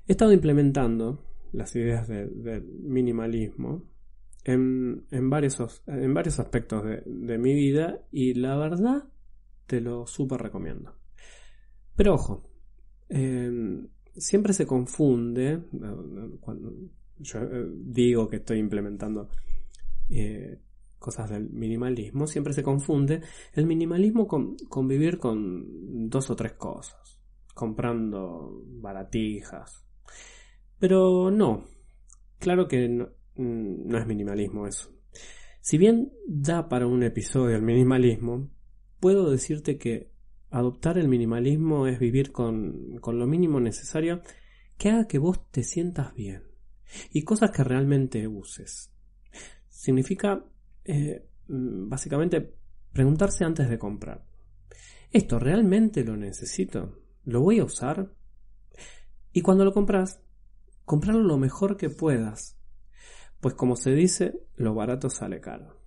He 0.07 0.11
estado 0.11 0.31
implementando 0.33 1.25
las 1.51 1.75
ideas 1.75 2.07
del 2.07 2.63
minimalismo 2.83 3.83
en, 4.43 5.29
varios, 5.29 5.59
aspectos 6.39 6.83
de, 7.05 7.37
mi 7.37 7.53
vida 7.53 8.01
y 8.11 8.33
la 8.33 8.57
verdad 8.57 9.05
te 9.67 9.81
lo 9.81 10.05
súper 10.05 10.41
recomiendo. 10.41 10.95
Pero 11.95 12.15
ojo, 12.15 12.49
em, 13.09 13.87
siempre 14.15 14.53
se 14.53 14.65
confunde 14.65 15.61
cuando 16.41 16.73
yo 17.19 17.39
eh, 17.39 17.67
digo 17.85 18.27
que 18.27 18.37
estoy 18.37 18.59
implementando 18.59 19.29
eh, 20.09 20.59
cosas 21.03 21.29
del 21.29 21.49
minimalismo, 21.49 22.27
siempre 22.27 22.53
se 22.53 22.63
confunde 22.63 23.21
el 23.51 23.65
minimalismo 23.65 24.25
con, 24.25 24.55
vivir 24.87 25.19
con 25.19 26.09
dos 26.09 26.29
o 26.29 26.35
tres 26.37 26.53
cosas, 26.53 27.19
comprando 27.53 28.63
baratijas. 28.65 29.85
Pero 30.79 31.29
no, 31.29 31.65
claro 32.39 32.69
que 32.69 32.87
no, 32.87 33.09
mm, 33.35 33.85
no 33.85 33.97
es 33.97 34.07
minimalismo 34.07 34.65
eso. 34.65 34.91
Si 35.59 35.77
bien 35.77 36.13
da 36.25 36.69
para 36.69 36.87
un 36.87 37.03
episodio 37.03 37.57
el 37.57 37.63
minimalismo, 37.63 38.49
puedo 39.01 39.29
decirte 39.29 39.77
que 39.77 40.09
adoptar 40.51 40.97
el 40.97 41.09
minimalismo 41.09 41.85
es 41.85 41.99
vivir 41.99 42.31
con, 42.31 42.97
con 43.01 43.19
lo 43.19 43.27
mínimo 43.27 43.59
necesario 43.59 44.21
que 44.77 44.89
haga 44.89 45.07
que 45.07 45.17
vos 45.17 45.51
te 45.51 45.63
sientas 45.63 46.13
bien 46.15 46.43
y 47.11 47.23
cosas 47.23 47.51
que 47.51 47.65
realmente 47.65 48.25
uses. 48.25 48.93
Significa 49.67 50.45
eh, 50.85 51.27
mm, 51.47 51.89
básicamente 51.89 52.55
preguntarse 52.91 53.43
antes 53.43 53.69
de 53.69 53.77
comprar. 53.77 54.23
¿Esto 55.11 55.39
realmente 55.39 56.03
lo 56.03 56.17
necesito? 56.17 56.99
¿Lo 57.25 57.41
voy 57.41 57.59
a 57.59 57.65
usar? 57.65 58.11
Y 59.31 59.41
cuando 59.41 59.63
lo 59.63 59.73
compras, 59.73 60.21
comprarlo 60.85 61.23
lo 61.23 61.37
mejor 61.37 61.77
que 61.77 61.89
puedas. 61.89 62.57
Pues 63.39 63.55
como 63.55 63.75
se 63.75 63.91
dice, 63.91 64.39
lo 64.55 64.73
barato 64.73 65.09
sale 65.09 65.39
caro. 65.39 65.79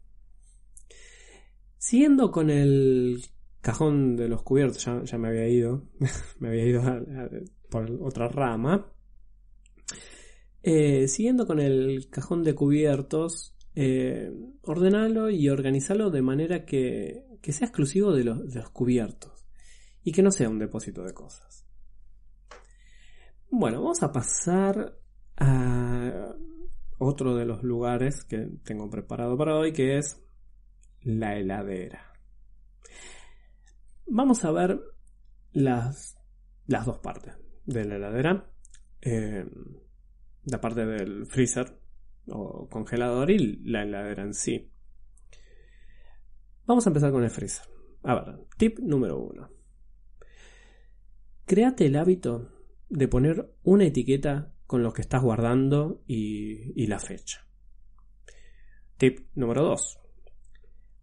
Siguiendo 1.78 2.30
con 2.30 2.50
el 2.50 3.24
cajón 3.60 4.16
de 4.16 4.28
los 4.28 4.42
cubiertos, 4.42 4.84
ya, 4.84 5.18
me 5.18 5.28
había 5.28 5.48
ido, 5.48 5.88
me 6.38 6.48
había 6.48 6.66
ido 6.66 6.82
por 7.68 7.90
otra 8.02 8.28
rama. 8.28 8.92
Eh, 10.62 11.08
siguiendo 11.08 11.46
con 11.46 11.60
el 11.60 12.08
cajón 12.10 12.42
de 12.44 12.54
cubiertos, 12.54 13.55
eh, 13.78 14.32
ordenarlo 14.62 15.28
y 15.28 15.50
organizarlo 15.50 16.10
de 16.10 16.22
manera 16.22 16.64
que, 16.64 17.26
sea 17.42 17.68
exclusivo 17.68 18.14
de 18.14 18.24
los, 18.24 18.70
cubiertos 18.70 19.46
y 20.02 20.12
que 20.12 20.22
no 20.22 20.30
sea 20.30 20.48
un 20.48 20.58
depósito 20.58 21.02
de 21.04 21.12
cosas. 21.12 21.66
Bueno, 23.50 23.82
vamos 23.82 24.02
a 24.02 24.10
pasar 24.12 24.98
a 25.36 26.34
otro 26.96 27.36
de 27.36 27.44
los 27.44 27.62
lugares 27.62 28.24
que 28.24 28.48
tengo 28.64 28.88
preparado 28.88 29.36
para 29.36 29.54
hoy, 29.54 29.74
que 29.74 29.98
es 29.98 30.24
la 31.02 31.36
heladera. 31.36 32.14
Vamos 34.06 34.42
a 34.46 34.52
ver 34.52 34.80
las, 35.52 36.16
las 36.66 36.86
dos 36.86 36.98
partes 37.00 37.34
de 37.66 37.84
la 37.84 37.96
heladera. 37.96 38.50
Eh, 39.02 39.44
la 40.44 40.60
parte 40.62 40.86
del 40.86 41.26
freezer 41.26 41.85
o 42.28 42.68
congelador 42.68 43.30
y 43.30 43.58
la 43.64 43.82
heladera 43.82 44.22
en 44.22 44.34
sí. 44.34 44.70
Vamos 46.66 46.86
a 46.86 46.90
empezar 46.90 47.12
con 47.12 47.22
el 47.22 47.30
freezer. 47.30 47.66
A 48.02 48.14
ver, 48.14 48.38
tip 48.56 48.78
número 48.80 49.18
uno. 49.18 49.50
Créate 51.44 51.86
el 51.86 51.96
hábito 51.96 52.50
de 52.88 53.08
poner 53.08 53.54
una 53.62 53.84
etiqueta 53.84 54.52
con 54.66 54.82
lo 54.82 54.92
que 54.92 55.02
estás 55.02 55.22
guardando 55.22 56.02
y, 56.06 56.82
y 56.82 56.86
la 56.88 56.98
fecha. 56.98 57.46
Tip 58.96 59.28
número 59.34 59.62
2. 59.62 60.00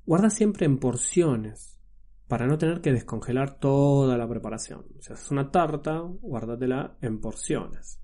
Guarda 0.05 0.29
siempre 0.29 0.65
en 0.65 0.79
porciones 0.79 1.79
para 2.27 2.47
no 2.47 2.57
tener 2.57 2.81
que 2.81 2.91
descongelar 2.91 3.59
toda 3.59 4.17
la 4.17 4.27
preparación. 4.27 4.85
Si 4.99 5.13
haces 5.13 5.31
una 5.31 5.51
tarta, 5.51 5.99
guárdatela 5.99 6.97
en 7.01 7.21
porciones. 7.21 8.01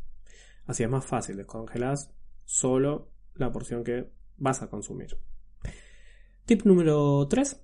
Así 0.66 0.84
es 0.84 0.90
más 0.90 1.06
fácil, 1.06 1.38
descongelas 1.38 2.14
solo 2.50 3.12
la 3.36 3.52
porción 3.52 3.84
que 3.84 4.10
vas 4.38 4.64
a 4.64 4.70
consumir. 4.70 5.16
Tip 6.46 6.64
número 6.66 7.28
3. 7.28 7.62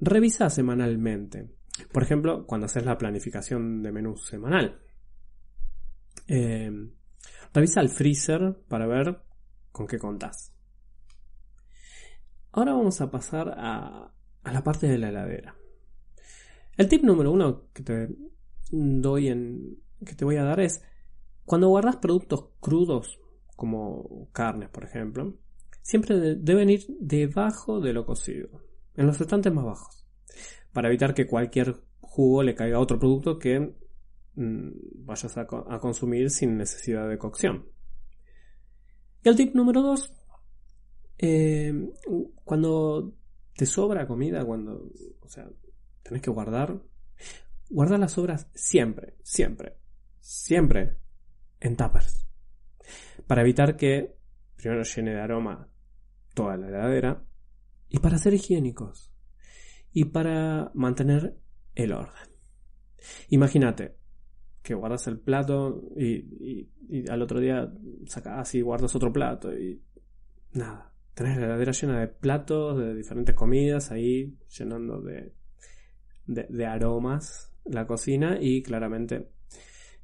Revisa 0.00 0.48
semanalmente. 0.48 1.50
Por 1.92 2.02
ejemplo, 2.02 2.46
cuando 2.46 2.64
haces 2.64 2.86
la 2.86 2.96
planificación 2.96 3.82
de 3.82 3.92
menú 3.92 4.16
semanal. 4.16 4.80
Eh, 6.26 6.70
revisa 7.52 7.82
el 7.82 7.90
freezer 7.90 8.62
para 8.66 8.86
ver 8.86 9.20
con 9.70 9.86
qué 9.86 9.98
contás. 9.98 10.54
Ahora 12.52 12.72
vamos 12.72 12.98
a 13.02 13.10
pasar 13.10 13.54
a, 13.54 14.10
a 14.42 14.52
la 14.52 14.64
parte 14.64 14.86
de 14.86 14.96
la 14.96 15.10
heladera. 15.10 15.54
El 16.78 16.88
tip 16.88 17.02
número 17.02 17.30
uno 17.30 17.68
que 17.74 17.82
te 17.82 18.08
doy 18.70 19.28
en. 19.28 19.82
que 20.06 20.14
te 20.14 20.24
voy 20.24 20.36
a 20.36 20.44
dar 20.44 20.60
es. 20.60 20.82
Cuando 21.44 21.68
guardas 21.68 21.96
productos 21.96 22.48
crudos, 22.60 23.18
como 23.56 24.28
carnes, 24.32 24.68
por 24.68 24.84
ejemplo, 24.84 25.36
siempre 25.82 26.36
deben 26.36 26.70
ir 26.70 26.86
debajo 27.00 27.80
de 27.80 27.92
lo 27.92 28.06
cocido, 28.06 28.48
en 28.96 29.06
los 29.06 29.20
estantes 29.20 29.52
más 29.52 29.64
bajos, 29.64 30.06
para 30.72 30.88
evitar 30.88 31.14
que 31.14 31.26
cualquier 31.26 31.82
jugo 32.00 32.42
le 32.42 32.54
caiga 32.54 32.76
a 32.76 32.80
otro 32.80 32.98
producto 32.98 33.38
que 33.38 33.74
mm, 34.34 34.70
vayas 35.04 35.36
a, 35.36 35.46
consumir 35.46 36.30
sin 36.30 36.56
necesidad 36.56 37.08
de 37.08 37.18
cocción. 37.18 37.66
Y 39.24 39.28
el 39.28 39.36
tip 39.36 39.54
número 39.54 39.82
dos, 39.82 40.12
eh, 41.18 41.72
cuando 42.44 43.14
te 43.54 43.66
sobra 43.66 44.06
comida, 44.06 44.44
cuando, 44.44 44.90
o 45.20 45.28
sea, 45.28 45.48
tenés 46.02 46.22
que 46.22 46.30
guardar, 46.30 46.82
guarda 47.70 47.98
las 47.98 48.12
sobras 48.12 48.48
siempre, 48.54 49.16
siempre, 49.22 49.76
siempre 50.20 50.96
en 51.60 51.76
tuppers. 51.76 52.31
Para 53.32 53.40
evitar 53.40 53.78
que 53.78 54.14
primero 54.58 54.82
llene 54.82 55.14
de 55.14 55.20
aroma 55.22 55.66
toda 56.34 56.58
la 56.58 56.68
heladera 56.68 57.24
y 57.88 57.98
para 57.98 58.18
ser 58.18 58.34
higiénicos 58.34 59.10
y 59.90 60.04
para 60.04 60.70
mantener 60.74 61.38
el 61.74 61.94
orden. 61.94 62.28
Imagínate 63.30 63.96
que 64.62 64.74
guardas 64.74 65.06
el 65.06 65.18
plato 65.18 65.82
y, 65.96 66.68
al 67.08 67.22
otro 67.22 67.40
día 67.40 67.72
sacas 68.04 68.54
y 68.54 68.60
guardas 68.60 68.94
otro 68.96 69.10
plato 69.10 69.50
y 69.50 69.80
nada. 70.52 70.92
Tenés 71.14 71.38
la 71.38 71.46
heladera 71.46 71.72
llena 71.72 72.00
de 72.00 72.08
platos, 72.08 72.76
de 72.76 72.94
diferentes 72.94 73.34
comidas, 73.34 73.90
ahí 73.92 74.36
llenando 74.58 75.00
de, 75.00 75.32
de 76.26 76.66
aromas 76.66 77.50
la 77.64 77.86
cocina 77.86 78.36
y 78.38 78.62
claramente 78.62 79.30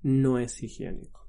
no 0.01 0.39
es 0.39 0.63
higiénico. 0.63 1.28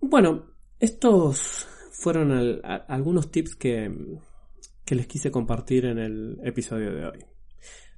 Bueno, 0.00 0.46
estos 0.78 1.66
fueron 1.90 2.60
algunos 2.62 3.30
tips 3.30 3.56
que, 3.56 4.18
que 4.84 4.94
les 4.94 5.06
quise 5.08 5.30
compartir 5.30 5.86
en 5.86 5.98
el 5.98 6.40
episodio 6.44 6.94
de 6.94 7.04
hoy. 7.04 7.24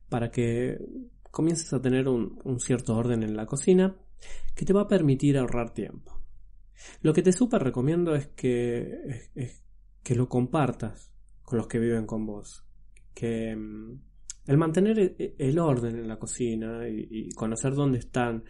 Para 0.09 0.31
que 0.31 0.79
comiences 1.31 1.73
a 1.73 1.81
tener 1.81 2.09
un, 2.09 2.59
cierto 2.59 2.97
orden 2.97 3.23
en 3.23 3.37
la 3.37 3.47
cocina 3.47 3.97
que 4.55 4.65
te 4.65 4.73
va 4.73 4.83
a 4.83 4.89
permitir 4.89 5.39
ahorrar 5.39 5.75
tiempo. 5.75 6.21
Lo 7.03 7.13
que 7.13 7.23
te 7.23 7.33
súper 7.33 7.63
recomiendo 7.63 8.15
es 8.15 8.29
que, 8.29 9.31
que 10.03 10.15
lo 10.15 10.29
compartas 10.29 11.13
con 11.43 11.59
los 11.59 11.67
que 11.67 11.79
viven 11.79 12.07
con 12.07 12.25
vos. 12.25 12.65
Que 13.15 13.55
mm, 13.55 14.01
el 14.47 14.57
mantener 14.57 14.99
e, 14.99 15.15
e, 15.19 15.35
el 15.39 15.59
orden 15.59 15.97
en 15.97 16.09
la 16.09 16.19
cocina 16.19 16.89
y, 16.89 17.29
conocer 17.33 17.75
dónde 17.75 17.99
están 17.99 18.45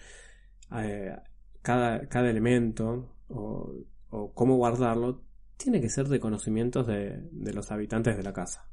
eh, 0.76 1.16
cada, 1.62 2.08
cada 2.08 2.30
elemento 2.30 3.19
o, 3.30 3.84
cómo 4.34 4.56
guardarlo 4.56 5.22
tiene 5.56 5.80
que 5.80 5.88
ser 5.88 6.08
de 6.08 6.20
conocimientos 6.20 6.86
de, 6.86 7.28
de 7.30 7.52
los 7.52 7.70
habitantes 7.70 8.16
de 8.16 8.22
la 8.22 8.32
casa. 8.32 8.68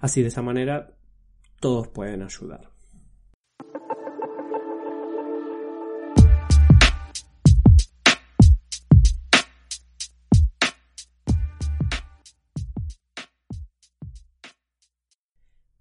Así 0.00 0.22
de 0.22 0.28
esa 0.28 0.42
manera 0.42 0.94
todos 1.60 1.88
pueden 1.88 2.22
ayudar. 2.22 2.70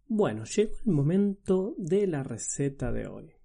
Bueno, 0.09 0.45
llegó 0.45 0.73
el 0.83 0.91
momento 0.91 1.75
de 1.77 2.07
la 2.07 2.23
receta 2.23 2.91
de 2.91 3.05
hoy. 3.05 3.36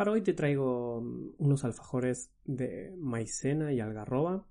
Para 0.00 0.12
hoy 0.12 0.22
te 0.22 0.32
traigo 0.32 1.02
mm, 1.02 1.34
unos 1.36 1.62
alfajores 1.62 2.30
de 2.46 2.94
maicena 2.96 3.70
y 3.70 3.80
algarroba 3.80 4.46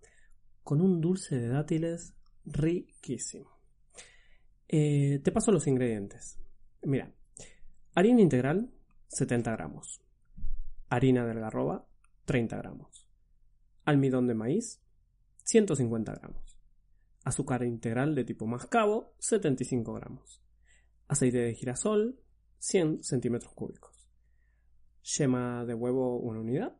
con 0.61 0.79
un 0.79 1.01
dulce 1.01 1.39
de 1.39 1.47
dátiles 1.47 2.13
riquísimo. 2.45 3.49
Eh, 4.67 5.19
te 5.23 5.31
paso 5.31 5.51
los 5.51 5.65
ingredientes. 5.65 6.37
Mira, 6.83 7.11
harina 7.95 8.21
integral 8.21 8.69
70 9.07 9.51
gramos, 9.53 10.03
harina 10.87 11.25
de 11.25 11.31
algarroba 11.31 11.87
30 12.25 12.55
gramos, 12.55 13.07
almidón 13.85 14.27
de 14.27 14.35
maíz 14.35 14.83
150 15.45 16.13
gramos, 16.13 16.59
azúcar 17.23 17.63
integral 17.63 18.13
de 18.13 18.23
tipo 18.23 18.45
mascabo 18.45 19.15
75 19.17 19.93
gramos, 19.93 20.43
aceite 21.07 21.39
de 21.39 21.55
girasol 21.55 22.19
100 22.59 23.03
centímetros 23.03 23.51
cúbicos 23.53 23.98
yema 25.03 25.65
de 25.65 25.73
huevo 25.73 26.17
una 26.17 26.39
unidad, 26.39 26.77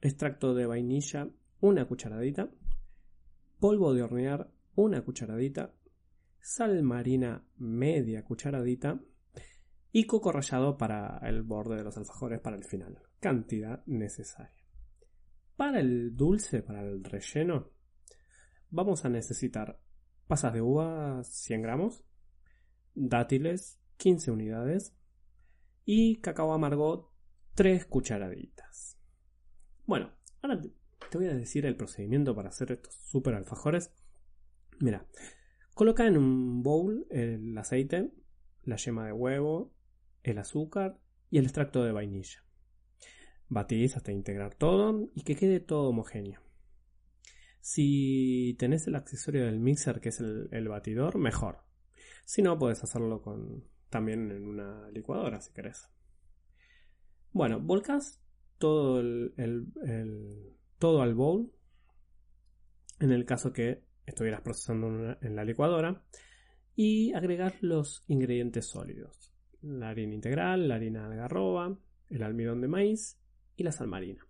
extracto 0.00 0.54
de 0.54 0.66
vainilla 0.66 1.28
una 1.60 1.86
cucharadita, 1.86 2.50
polvo 3.58 3.94
de 3.94 4.02
hornear 4.02 4.50
una 4.74 5.02
cucharadita, 5.02 5.72
sal 6.40 6.82
marina 6.82 7.44
media 7.56 8.24
cucharadita. 8.24 9.00
Y 9.92 10.04
coco 10.04 10.30
rallado 10.30 10.76
para 10.76 11.18
el 11.22 11.42
borde 11.42 11.76
de 11.76 11.84
los 11.84 11.96
alfajores 11.96 12.40
para 12.40 12.56
el 12.56 12.64
final, 12.64 12.98
cantidad 13.18 13.82
necesaria. 13.86 14.66
Para 15.56 15.80
el 15.80 16.14
dulce, 16.14 16.62
para 16.62 16.82
el 16.82 17.02
relleno, 17.02 17.70
vamos 18.68 19.06
a 19.06 19.08
necesitar 19.08 19.80
pasas 20.26 20.52
de 20.52 20.60
uva 20.60 21.22
100 21.24 21.62
gramos, 21.62 22.04
dátiles 22.94 23.80
15 23.96 24.30
unidades. 24.30 24.94
Y 25.84 26.20
cacao 26.20 26.52
amargo 26.52 27.12
3 27.56 27.86
cucharaditas. 27.86 28.98
Bueno, 29.86 30.12
ahora 30.42 30.60
te 30.60 31.16
voy 31.16 31.26
a 31.28 31.34
decir 31.34 31.64
el 31.64 31.74
procedimiento 31.74 32.36
para 32.36 32.50
hacer 32.50 32.70
estos 32.70 32.94
super 32.94 33.34
alfajores. 33.34 33.92
Mira, 34.78 35.06
coloca 35.72 36.06
en 36.06 36.18
un 36.18 36.62
bowl 36.62 37.06
el 37.08 37.56
aceite, 37.56 38.12
la 38.64 38.76
yema 38.76 39.06
de 39.06 39.12
huevo, 39.12 39.72
el 40.22 40.36
azúcar 40.36 41.00
y 41.30 41.38
el 41.38 41.44
extracto 41.44 41.82
de 41.82 41.92
vainilla. 41.92 42.44
Batís 43.48 43.96
hasta 43.96 44.12
integrar 44.12 44.54
todo 44.54 45.08
y 45.14 45.22
que 45.22 45.34
quede 45.34 45.58
todo 45.58 45.88
homogéneo. 45.88 46.42
Si 47.60 48.54
tenés 48.58 48.86
el 48.86 48.96
accesorio 48.96 49.46
del 49.46 49.60
mixer 49.60 50.02
que 50.02 50.10
es 50.10 50.20
el, 50.20 50.68
batidor, 50.68 51.16
mejor. 51.16 51.62
Si 52.26 52.42
no, 52.42 52.58
puedes 52.58 52.84
hacerlo 52.84 53.22
con, 53.22 53.64
también 53.88 54.30
en 54.30 54.46
una 54.46 54.90
licuadora 54.90 55.40
si 55.40 55.54
querés. 55.54 55.88
Bueno, 57.36 57.60
volcas 57.60 58.18
todo 58.56 58.98
el, 58.98 59.74
todo 60.78 61.02
al 61.02 61.14
bowl. 61.14 61.52
En 62.98 63.12
el 63.12 63.26
caso 63.26 63.52
que 63.52 63.84
estuvieras 64.06 64.40
procesando 64.40 65.18
en 65.20 65.36
la 65.36 65.44
licuadora. 65.44 66.02
Y 66.74 67.12
agregar 67.12 67.56
los 67.60 68.04
ingredientes 68.06 68.64
sólidos. 68.64 69.34
La 69.60 69.90
harina 69.90 70.14
integral, 70.14 70.66
la 70.66 70.76
harina 70.76 71.10
de 71.10 71.16
algarroba, 71.16 71.78
el 72.08 72.22
almidón 72.22 72.62
de 72.62 72.68
maíz 72.68 73.20
y 73.54 73.64
la 73.64 73.72
sal 73.72 73.88
marina. 73.88 74.26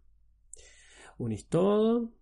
Unís 1.17 1.47
todo 1.47 2.13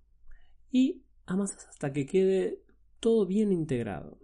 y 0.71 1.03
amasas 1.25 1.67
hasta 1.67 1.95
que 1.95 2.05
quede 2.05 2.63
todo 3.01 3.25
bien 3.25 3.53
integrado. 3.53 4.19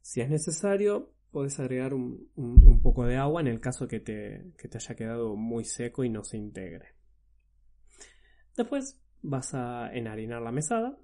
Si 0.00 0.22
es 0.22 0.30
necesario, 0.30 1.12
podés 1.32 1.58
agregar 1.58 1.94
un, 1.94 2.80
poco 2.82 3.06
de 3.06 3.16
agua 3.16 3.40
en 3.40 3.48
el 3.48 3.58
caso 3.58 3.88
que 3.88 4.00
te, 4.00 4.52
que 4.58 4.68
te 4.68 4.76
haya 4.76 4.94
quedado 4.94 5.34
muy 5.34 5.64
seco 5.64 6.04
y 6.04 6.10
no 6.10 6.22
se 6.22 6.36
integre. 6.36 6.94
Después 8.56 9.00
vas 9.22 9.54
a 9.54 9.90
enharinar 9.92 10.42
la 10.42 10.52
mesada 10.52 10.98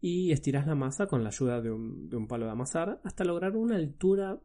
y 0.00 0.32
estiras 0.32 0.66
la 0.66 0.74
masa 0.74 1.06
con 1.06 1.22
la 1.22 1.28
ayuda 1.28 1.60
de 1.60 1.70
un, 1.70 2.08
de 2.08 2.16
un 2.16 2.26
palo 2.26 2.46
de 2.46 2.52
amasar 2.52 3.00
hasta 3.04 3.24
lograr 3.24 3.56
una 3.56 3.76
altura 3.76 4.40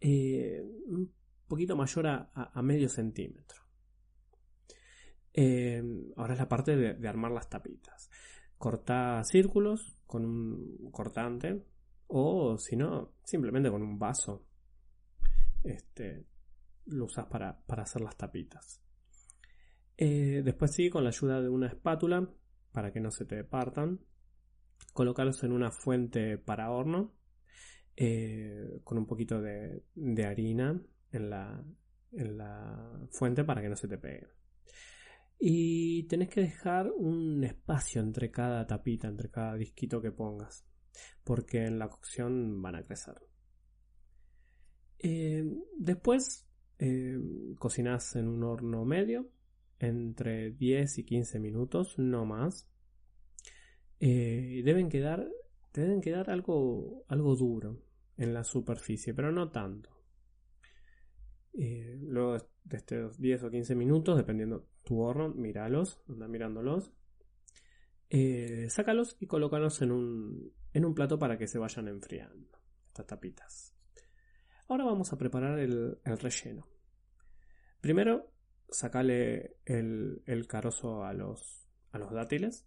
eh, 0.00 0.62
un 0.86 1.12
poquito 1.48 1.76
mayor 1.76 2.06
a, 2.06 2.62
medio 2.62 2.88
centímetro. 2.88 3.62
Eh, 5.32 5.82
ahora 6.16 6.34
es 6.34 6.38
la 6.38 6.48
parte 6.48 6.76
de, 6.76 6.94
de, 6.94 7.08
armar 7.08 7.32
las 7.32 7.50
tapitas. 7.50 8.10
Corta 8.58 9.24
círculos 9.24 9.98
con 10.06 10.24
un 10.24 10.90
cortante 10.92 11.64
o 12.16 12.56
si 12.58 12.76
no, 12.76 13.14
simplemente 13.24 13.70
con 13.70 13.82
un 13.82 13.98
vaso. 13.98 14.46
Este, 15.64 16.24
lo 16.86 17.06
usas 17.06 17.26
para, 17.26 17.58
para 17.66 17.82
hacer 17.82 18.02
las 18.02 18.16
tapitas. 18.16 18.80
Eh, 19.96 20.42
después 20.44 20.72
sí, 20.72 20.90
con 20.90 21.02
la 21.02 21.10
ayuda 21.10 21.40
de 21.42 21.48
una 21.48 21.66
espátula, 21.66 22.28
para 22.70 22.92
que 22.92 23.00
no 23.00 23.10
se 23.10 23.24
te 23.24 23.42
partan, 23.42 23.98
colocarlos 24.92 25.42
en 25.42 25.50
una 25.50 25.72
fuente 25.72 26.38
para 26.38 26.70
horno, 26.70 27.16
eh, 27.96 28.80
con 28.84 28.96
un 28.98 29.06
poquito 29.06 29.40
de, 29.40 29.82
harina 30.24 30.80
en 31.10 31.30
la, 31.30 31.64
en 32.12 32.38
la 32.38 33.08
fuente 33.10 33.42
para 33.42 33.60
que 33.60 33.68
no 33.68 33.76
se 33.76 33.88
te 33.88 33.98
pegue. 33.98 34.28
Y 35.40 36.04
tenés 36.04 36.28
que 36.28 36.42
dejar 36.42 36.92
un 36.92 37.42
espacio 37.42 38.00
entre 38.00 38.30
cada 38.30 38.64
tapita, 38.68 39.08
entre 39.08 39.30
cada 39.30 39.56
disquito 39.56 40.00
que 40.00 40.12
pongas, 40.12 40.64
porque 41.24 41.64
en 41.64 41.78
la 41.78 41.88
cocción 41.88 42.60
van 42.62 42.76
a 42.76 42.82
crecer. 42.82 43.14
Eh, 44.98 45.44
después 45.78 46.46
cocinas 47.58 48.16
en 48.16 48.28
un 48.28 48.42
horno 48.42 48.84
medio 48.84 49.30
entre 49.78 50.50
10 50.50 50.98
y 50.98 51.04
15 51.04 51.38
minutos, 51.38 51.98
no 51.98 52.24
más. 52.24 52.68
Eh, 54.00 54.62
deben 54.64 54.88
quedar, 54.88 55.28
deben 55.72 56.00
quedar 56.00 56.30
algo, 56.30 57.04
algo 57.08 57.36
duro 57.36 57.80
en 58.16 58.34
la 58.34 58.44
superficie, 58.44 59.14
pero 59.14 59.32
no 59.32 59.50
tanto. 59.50 59.90
Eh, 61.54 61.98
luego 62.00 62.38
de 62.64 62.76
estos 62.76 63.20
10 63.20 63.44
o 63.44 63.50
15 63.50 63.74
minutos, 63.74 64.16
dependiendo 64.16 64.66
tu 64.84 65.00
horno, 65.00 65.28
míralos, 65.34 66.00
anda 66.08 66.28
mirándolos. 66.28 66.92
Eh, 68.10 68.66
sácalos 68.68 69.16
y 69.20 69.26
colócalos 69.26 69.80
en 69.82 69.92
un, 69.92 70.52
en 70.74 70.84
un 70.84 70.94
plato 70.94 71.18
para 71.18 71.38
que 71.38 71.46
se 71.46 71.58
vayan 71.58 71.88
enfriando. 71.88 72.58
Estas 72.88 73.06
tapitas. 73.06 73.74
Ahora 74.68 74.84
vamos 74.84 75.12
a 75.12 75.18
preparar 75.18 75.58
el, 75.58 75.98
el 76.04 76.18
relleno. 76.18 76.68
Primero 77.80 78.32
sacale 78.70 79.56
el, 79.64 80.46
carozo 80.48 81.04
a 81.04 81.12
los, 81.14 81.68
a 81.92 81.98
los 81.98 82.12
dátiles. 82.12 82.66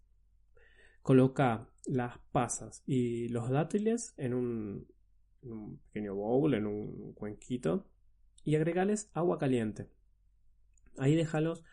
Coloca 1.01 1.69
las 1.85 2.19
pasas 2.31 2.83
y 2.85 3.29
los 3.29 3.49
dátiles 3.49 4.13
en 4.17 4.33
un, 4.33 4.87
un 5.41 5.79
pequeño 5.79 6.15
bowl, 6.15 6.53
en 6.53 6.65
un 6.65 7.13
cuenquito. 7.13 7.89
Y 8.43 8.55
agregales 8.55 9.09
agua 9.13 9.37
caliente. 9.37 9.89
Ahí 10.97 11.15
déjalos 11.15 11.63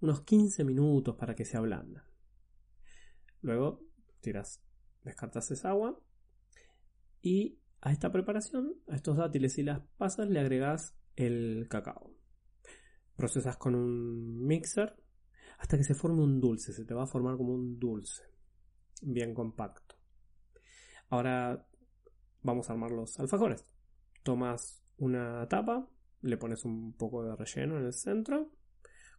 unos 0.00 0.22
15 0.22 0.64
minutos 0.64 1.16
para 1.16 1.34
que 1.34 1.44
se 1.44 1.56
ablanden. 1.56 2.02
Luego 3.40 3.80
tiras, 4.20 4.62
descartas 5.04 5.50
esa 5.50 5.70
agua 5.70 6.00
y 7.22 7.58
a 7.80 7.92
esta 7.92 8.10
preparación, 8.12 8.74
a 8.88 8.96
estos 8.96 9.16
dátiles 9.16 9.58
y 9.58 9.62
las 9.62 9.80
pasas 9.96 10.28
le 10.28 10.40
agregas 10.40 10.96
el 11.16 11.66
cacao 11.68 12.18
procesas 13.18 13.56
con 13.56 13.74
un 13.74 14.46
mixer 14.46 14.94
hasta 15.58 15.76
que 15.76 15.82
se 15.82 15.94
forme 15.94 16.22
un 16.22 16.40
dulce, 16.40 16.72
se 16.72 16.84
te 16.84 16.94
va 16.94 17.02
a 17.02 17.06
formar 17.08 17.36
como 17.36 17.52
un 17.52 17.78
dulce, 17.78 18.22
bien 19.02 19.34
compacto. 19.34 19.96
Ahora 21.08 21.66
vamos 22.42 22.70
a 22.70 22.74
armar 22.74 22.92
los 22.92 23.18
alfajores. 23.18 23.64
Tomas 24.22 24.84
una 24.98 25.48
tapa, 25.48 25.88
le 26.22 26.36
pones 26.36 26.64
un 26.64 26.92
poco 26.92 27.24
de 27.24 27.34
relleno 27.34 27.76
en 27.76 27.86
el 27.86 27.92
centro, 27.92 28.52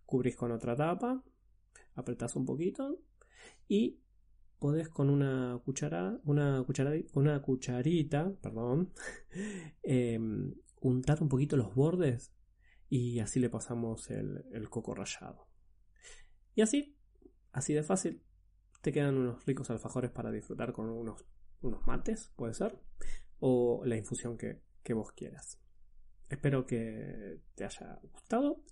cubrís 0.05 0.37
con 0.37 0.53
otra 0.53 0.77
tapa, 0.77 1.21
apretás 1.95 2.37
un 2.37 2.45
poquito 2.45 3.01
y 3.67 3.99
podés 4.59 4.89
con 4.89 5.09
una 5.09 5.59
cuchara, 5.63 6.19
una 6.25 7.41
cucharita, 7.41 8.31
perdón, 8.41 8.91
em, 9.83 10.53
untar 10.81 11.23
un 11.23 11.29
poquito 11.29 11.57
los 11.57 11.73
bordes 11.73 12.33
y 12.89 13.19
así 13.19 13.39
le 13.39 13.49
pasamos 13.49 14.09
el, 14.09 14.69
coco 14.69 14.93
rallado. 14.93 15.47
Y 16.55 16.61
así, 16.61 16.97
así 17.51 17.73
de 17.73 17.83
fácil, 17.83 18.21
te 18.81 18.91
quedan 18.91 19.17
unos 19.17 19.45
ricos 19.45 19.69
alfajores 19.69 20.11
para 20.11 20.31
disfrutar 20.31 20.73
con 20.73 20.89
unos, 20.89 21.25
unos 21.61 21.85
mates, 21.87 22.31
puede 22.35 22.53
ser, 22.53 22.79
o 23.39 23.83
la 23.85 23.95
infusión 23.95 24.37
que, 24.37 24.61
que 24.83 24.93
vos 24.93 25.11
quieras. 25.13 25.59
Espero 26.27 26.65
que 26.65 27.41
te 27.55 27.65
haya 27.65 27.99
gustado 28.11 28.63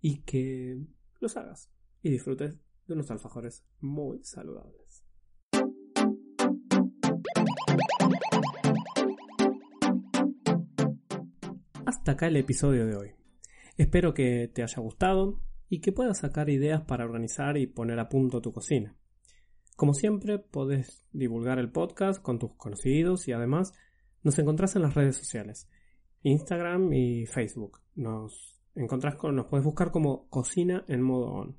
y 0.00 0.22
que 0.22 0.84
los 1.20 1.36
hagas 1.36 1.70
y 2.02 2.10
disfrutes 2.10 2.58
de 2.86 2.94
unos 2.94 3.10
alfajores 3.10 3.64
muy 3.80 4.24
saludables. 4.24 5.04
Hasta 11.86 12.12
acá 12.12 12.26
el 12.26 12.36
episodio 12.36 12.86
de 12.86 12.96
hoy. 12.96 13.10
Espero 13.76 14.14
que 14.14 14.50
te 14.52 14.62
haya 14.62 14.80
gustado 14.80 15.40
y 15.68 15.80
que 15.80 15.92
puedas 15.92 16.18
sacar 16.18 16.50
ideas 16.50 16.82
para 16.82 17.04
organizar 17.04 17.56
y 17.56 17.66
poner 17.66 17.98
a 17.98 18.08
punto 18.08 18.40
tu 18.40 18.52
cocina. 18.52 18.96
Como 19.76 19.94
siempre, 19.94 20.38
podés 20.38 21.06
divulgar 21.12 21.58
el 21.58 21.70
podcast 21.70 22.20
con 22.20 22.38
tus 22.38 22.52
conocidos 22.56 23.28
y 23.28 23.32
además 23.32 23.72
nos 24.22 24.38
encontrás 24.38 24.76
en 24.76 24.82
las 24.82 24.94
redes 24.94 25.16
sociales, 25.16 25.68
Instagram 26.22 26.92
y 26.92 27.26
Facebook. 27.26 27.80
Nos 27.94 28.60
encontrás 28.74 29.16
con, 29.16 29.36
nos 29.36 29.46
puedes 29.46 29.64
buscar 29.64 29.90
como 29.90 30.28
cocina 30.28 30.84
en 30.88 31.00
modo 31.00 31.28
on. 31.32 31.56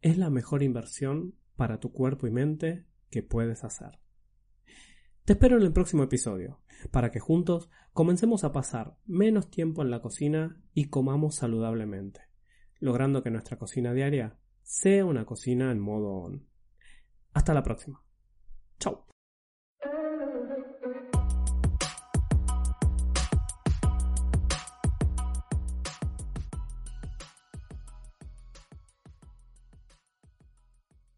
es 0.00 0.18
la 0.18 0.30
mejor 0.30 0.62
inversión 0.62 1.34
para 1.56 1.78
tu 1.78 1.92
cuerpo 1.92 2.26
y 2.26 2.30
mente 2.30 2.86
que 3.10 3.22
puedes 3.22 3.64
hacer. 3.64 3.98
Te 5.24 5.34
espero 5.34 5.56
en 5.56 5.62
el 5.62 5.72
próximo 5.72 6.02
episodio, 6.02 6.60
para 6.90 7.10
que 7.10 7.20
juntos 7.20 7.70
comencemos 7.92 8.44
a 8.44 8.52
pasar 8.52 8.96
menos 9.06 9.50
tiempo 9.50 9.82
en 9.82 9.90
la 9.90 10.00
cocina 10.00 10.60
y 10.74 10.86
comamos 10.86 11.36
saludablemente, 11.36 12.22
logrando 12.78 13.22
que 13.22 13.30
nuestra 13.30 13.58
cocina 13.58 13.92
diaria 13.92 14.38
sea 14.62 15.04
una 15.04 15.24
cocina 15.24 15.70
en 15.70 15.78
modo 15.78 16.12
on. 16.14 16.46
Hasta 17.32 17.54
la 17.54 17.62
próxima. 17.62 18.02
Chao. 18.78 19.06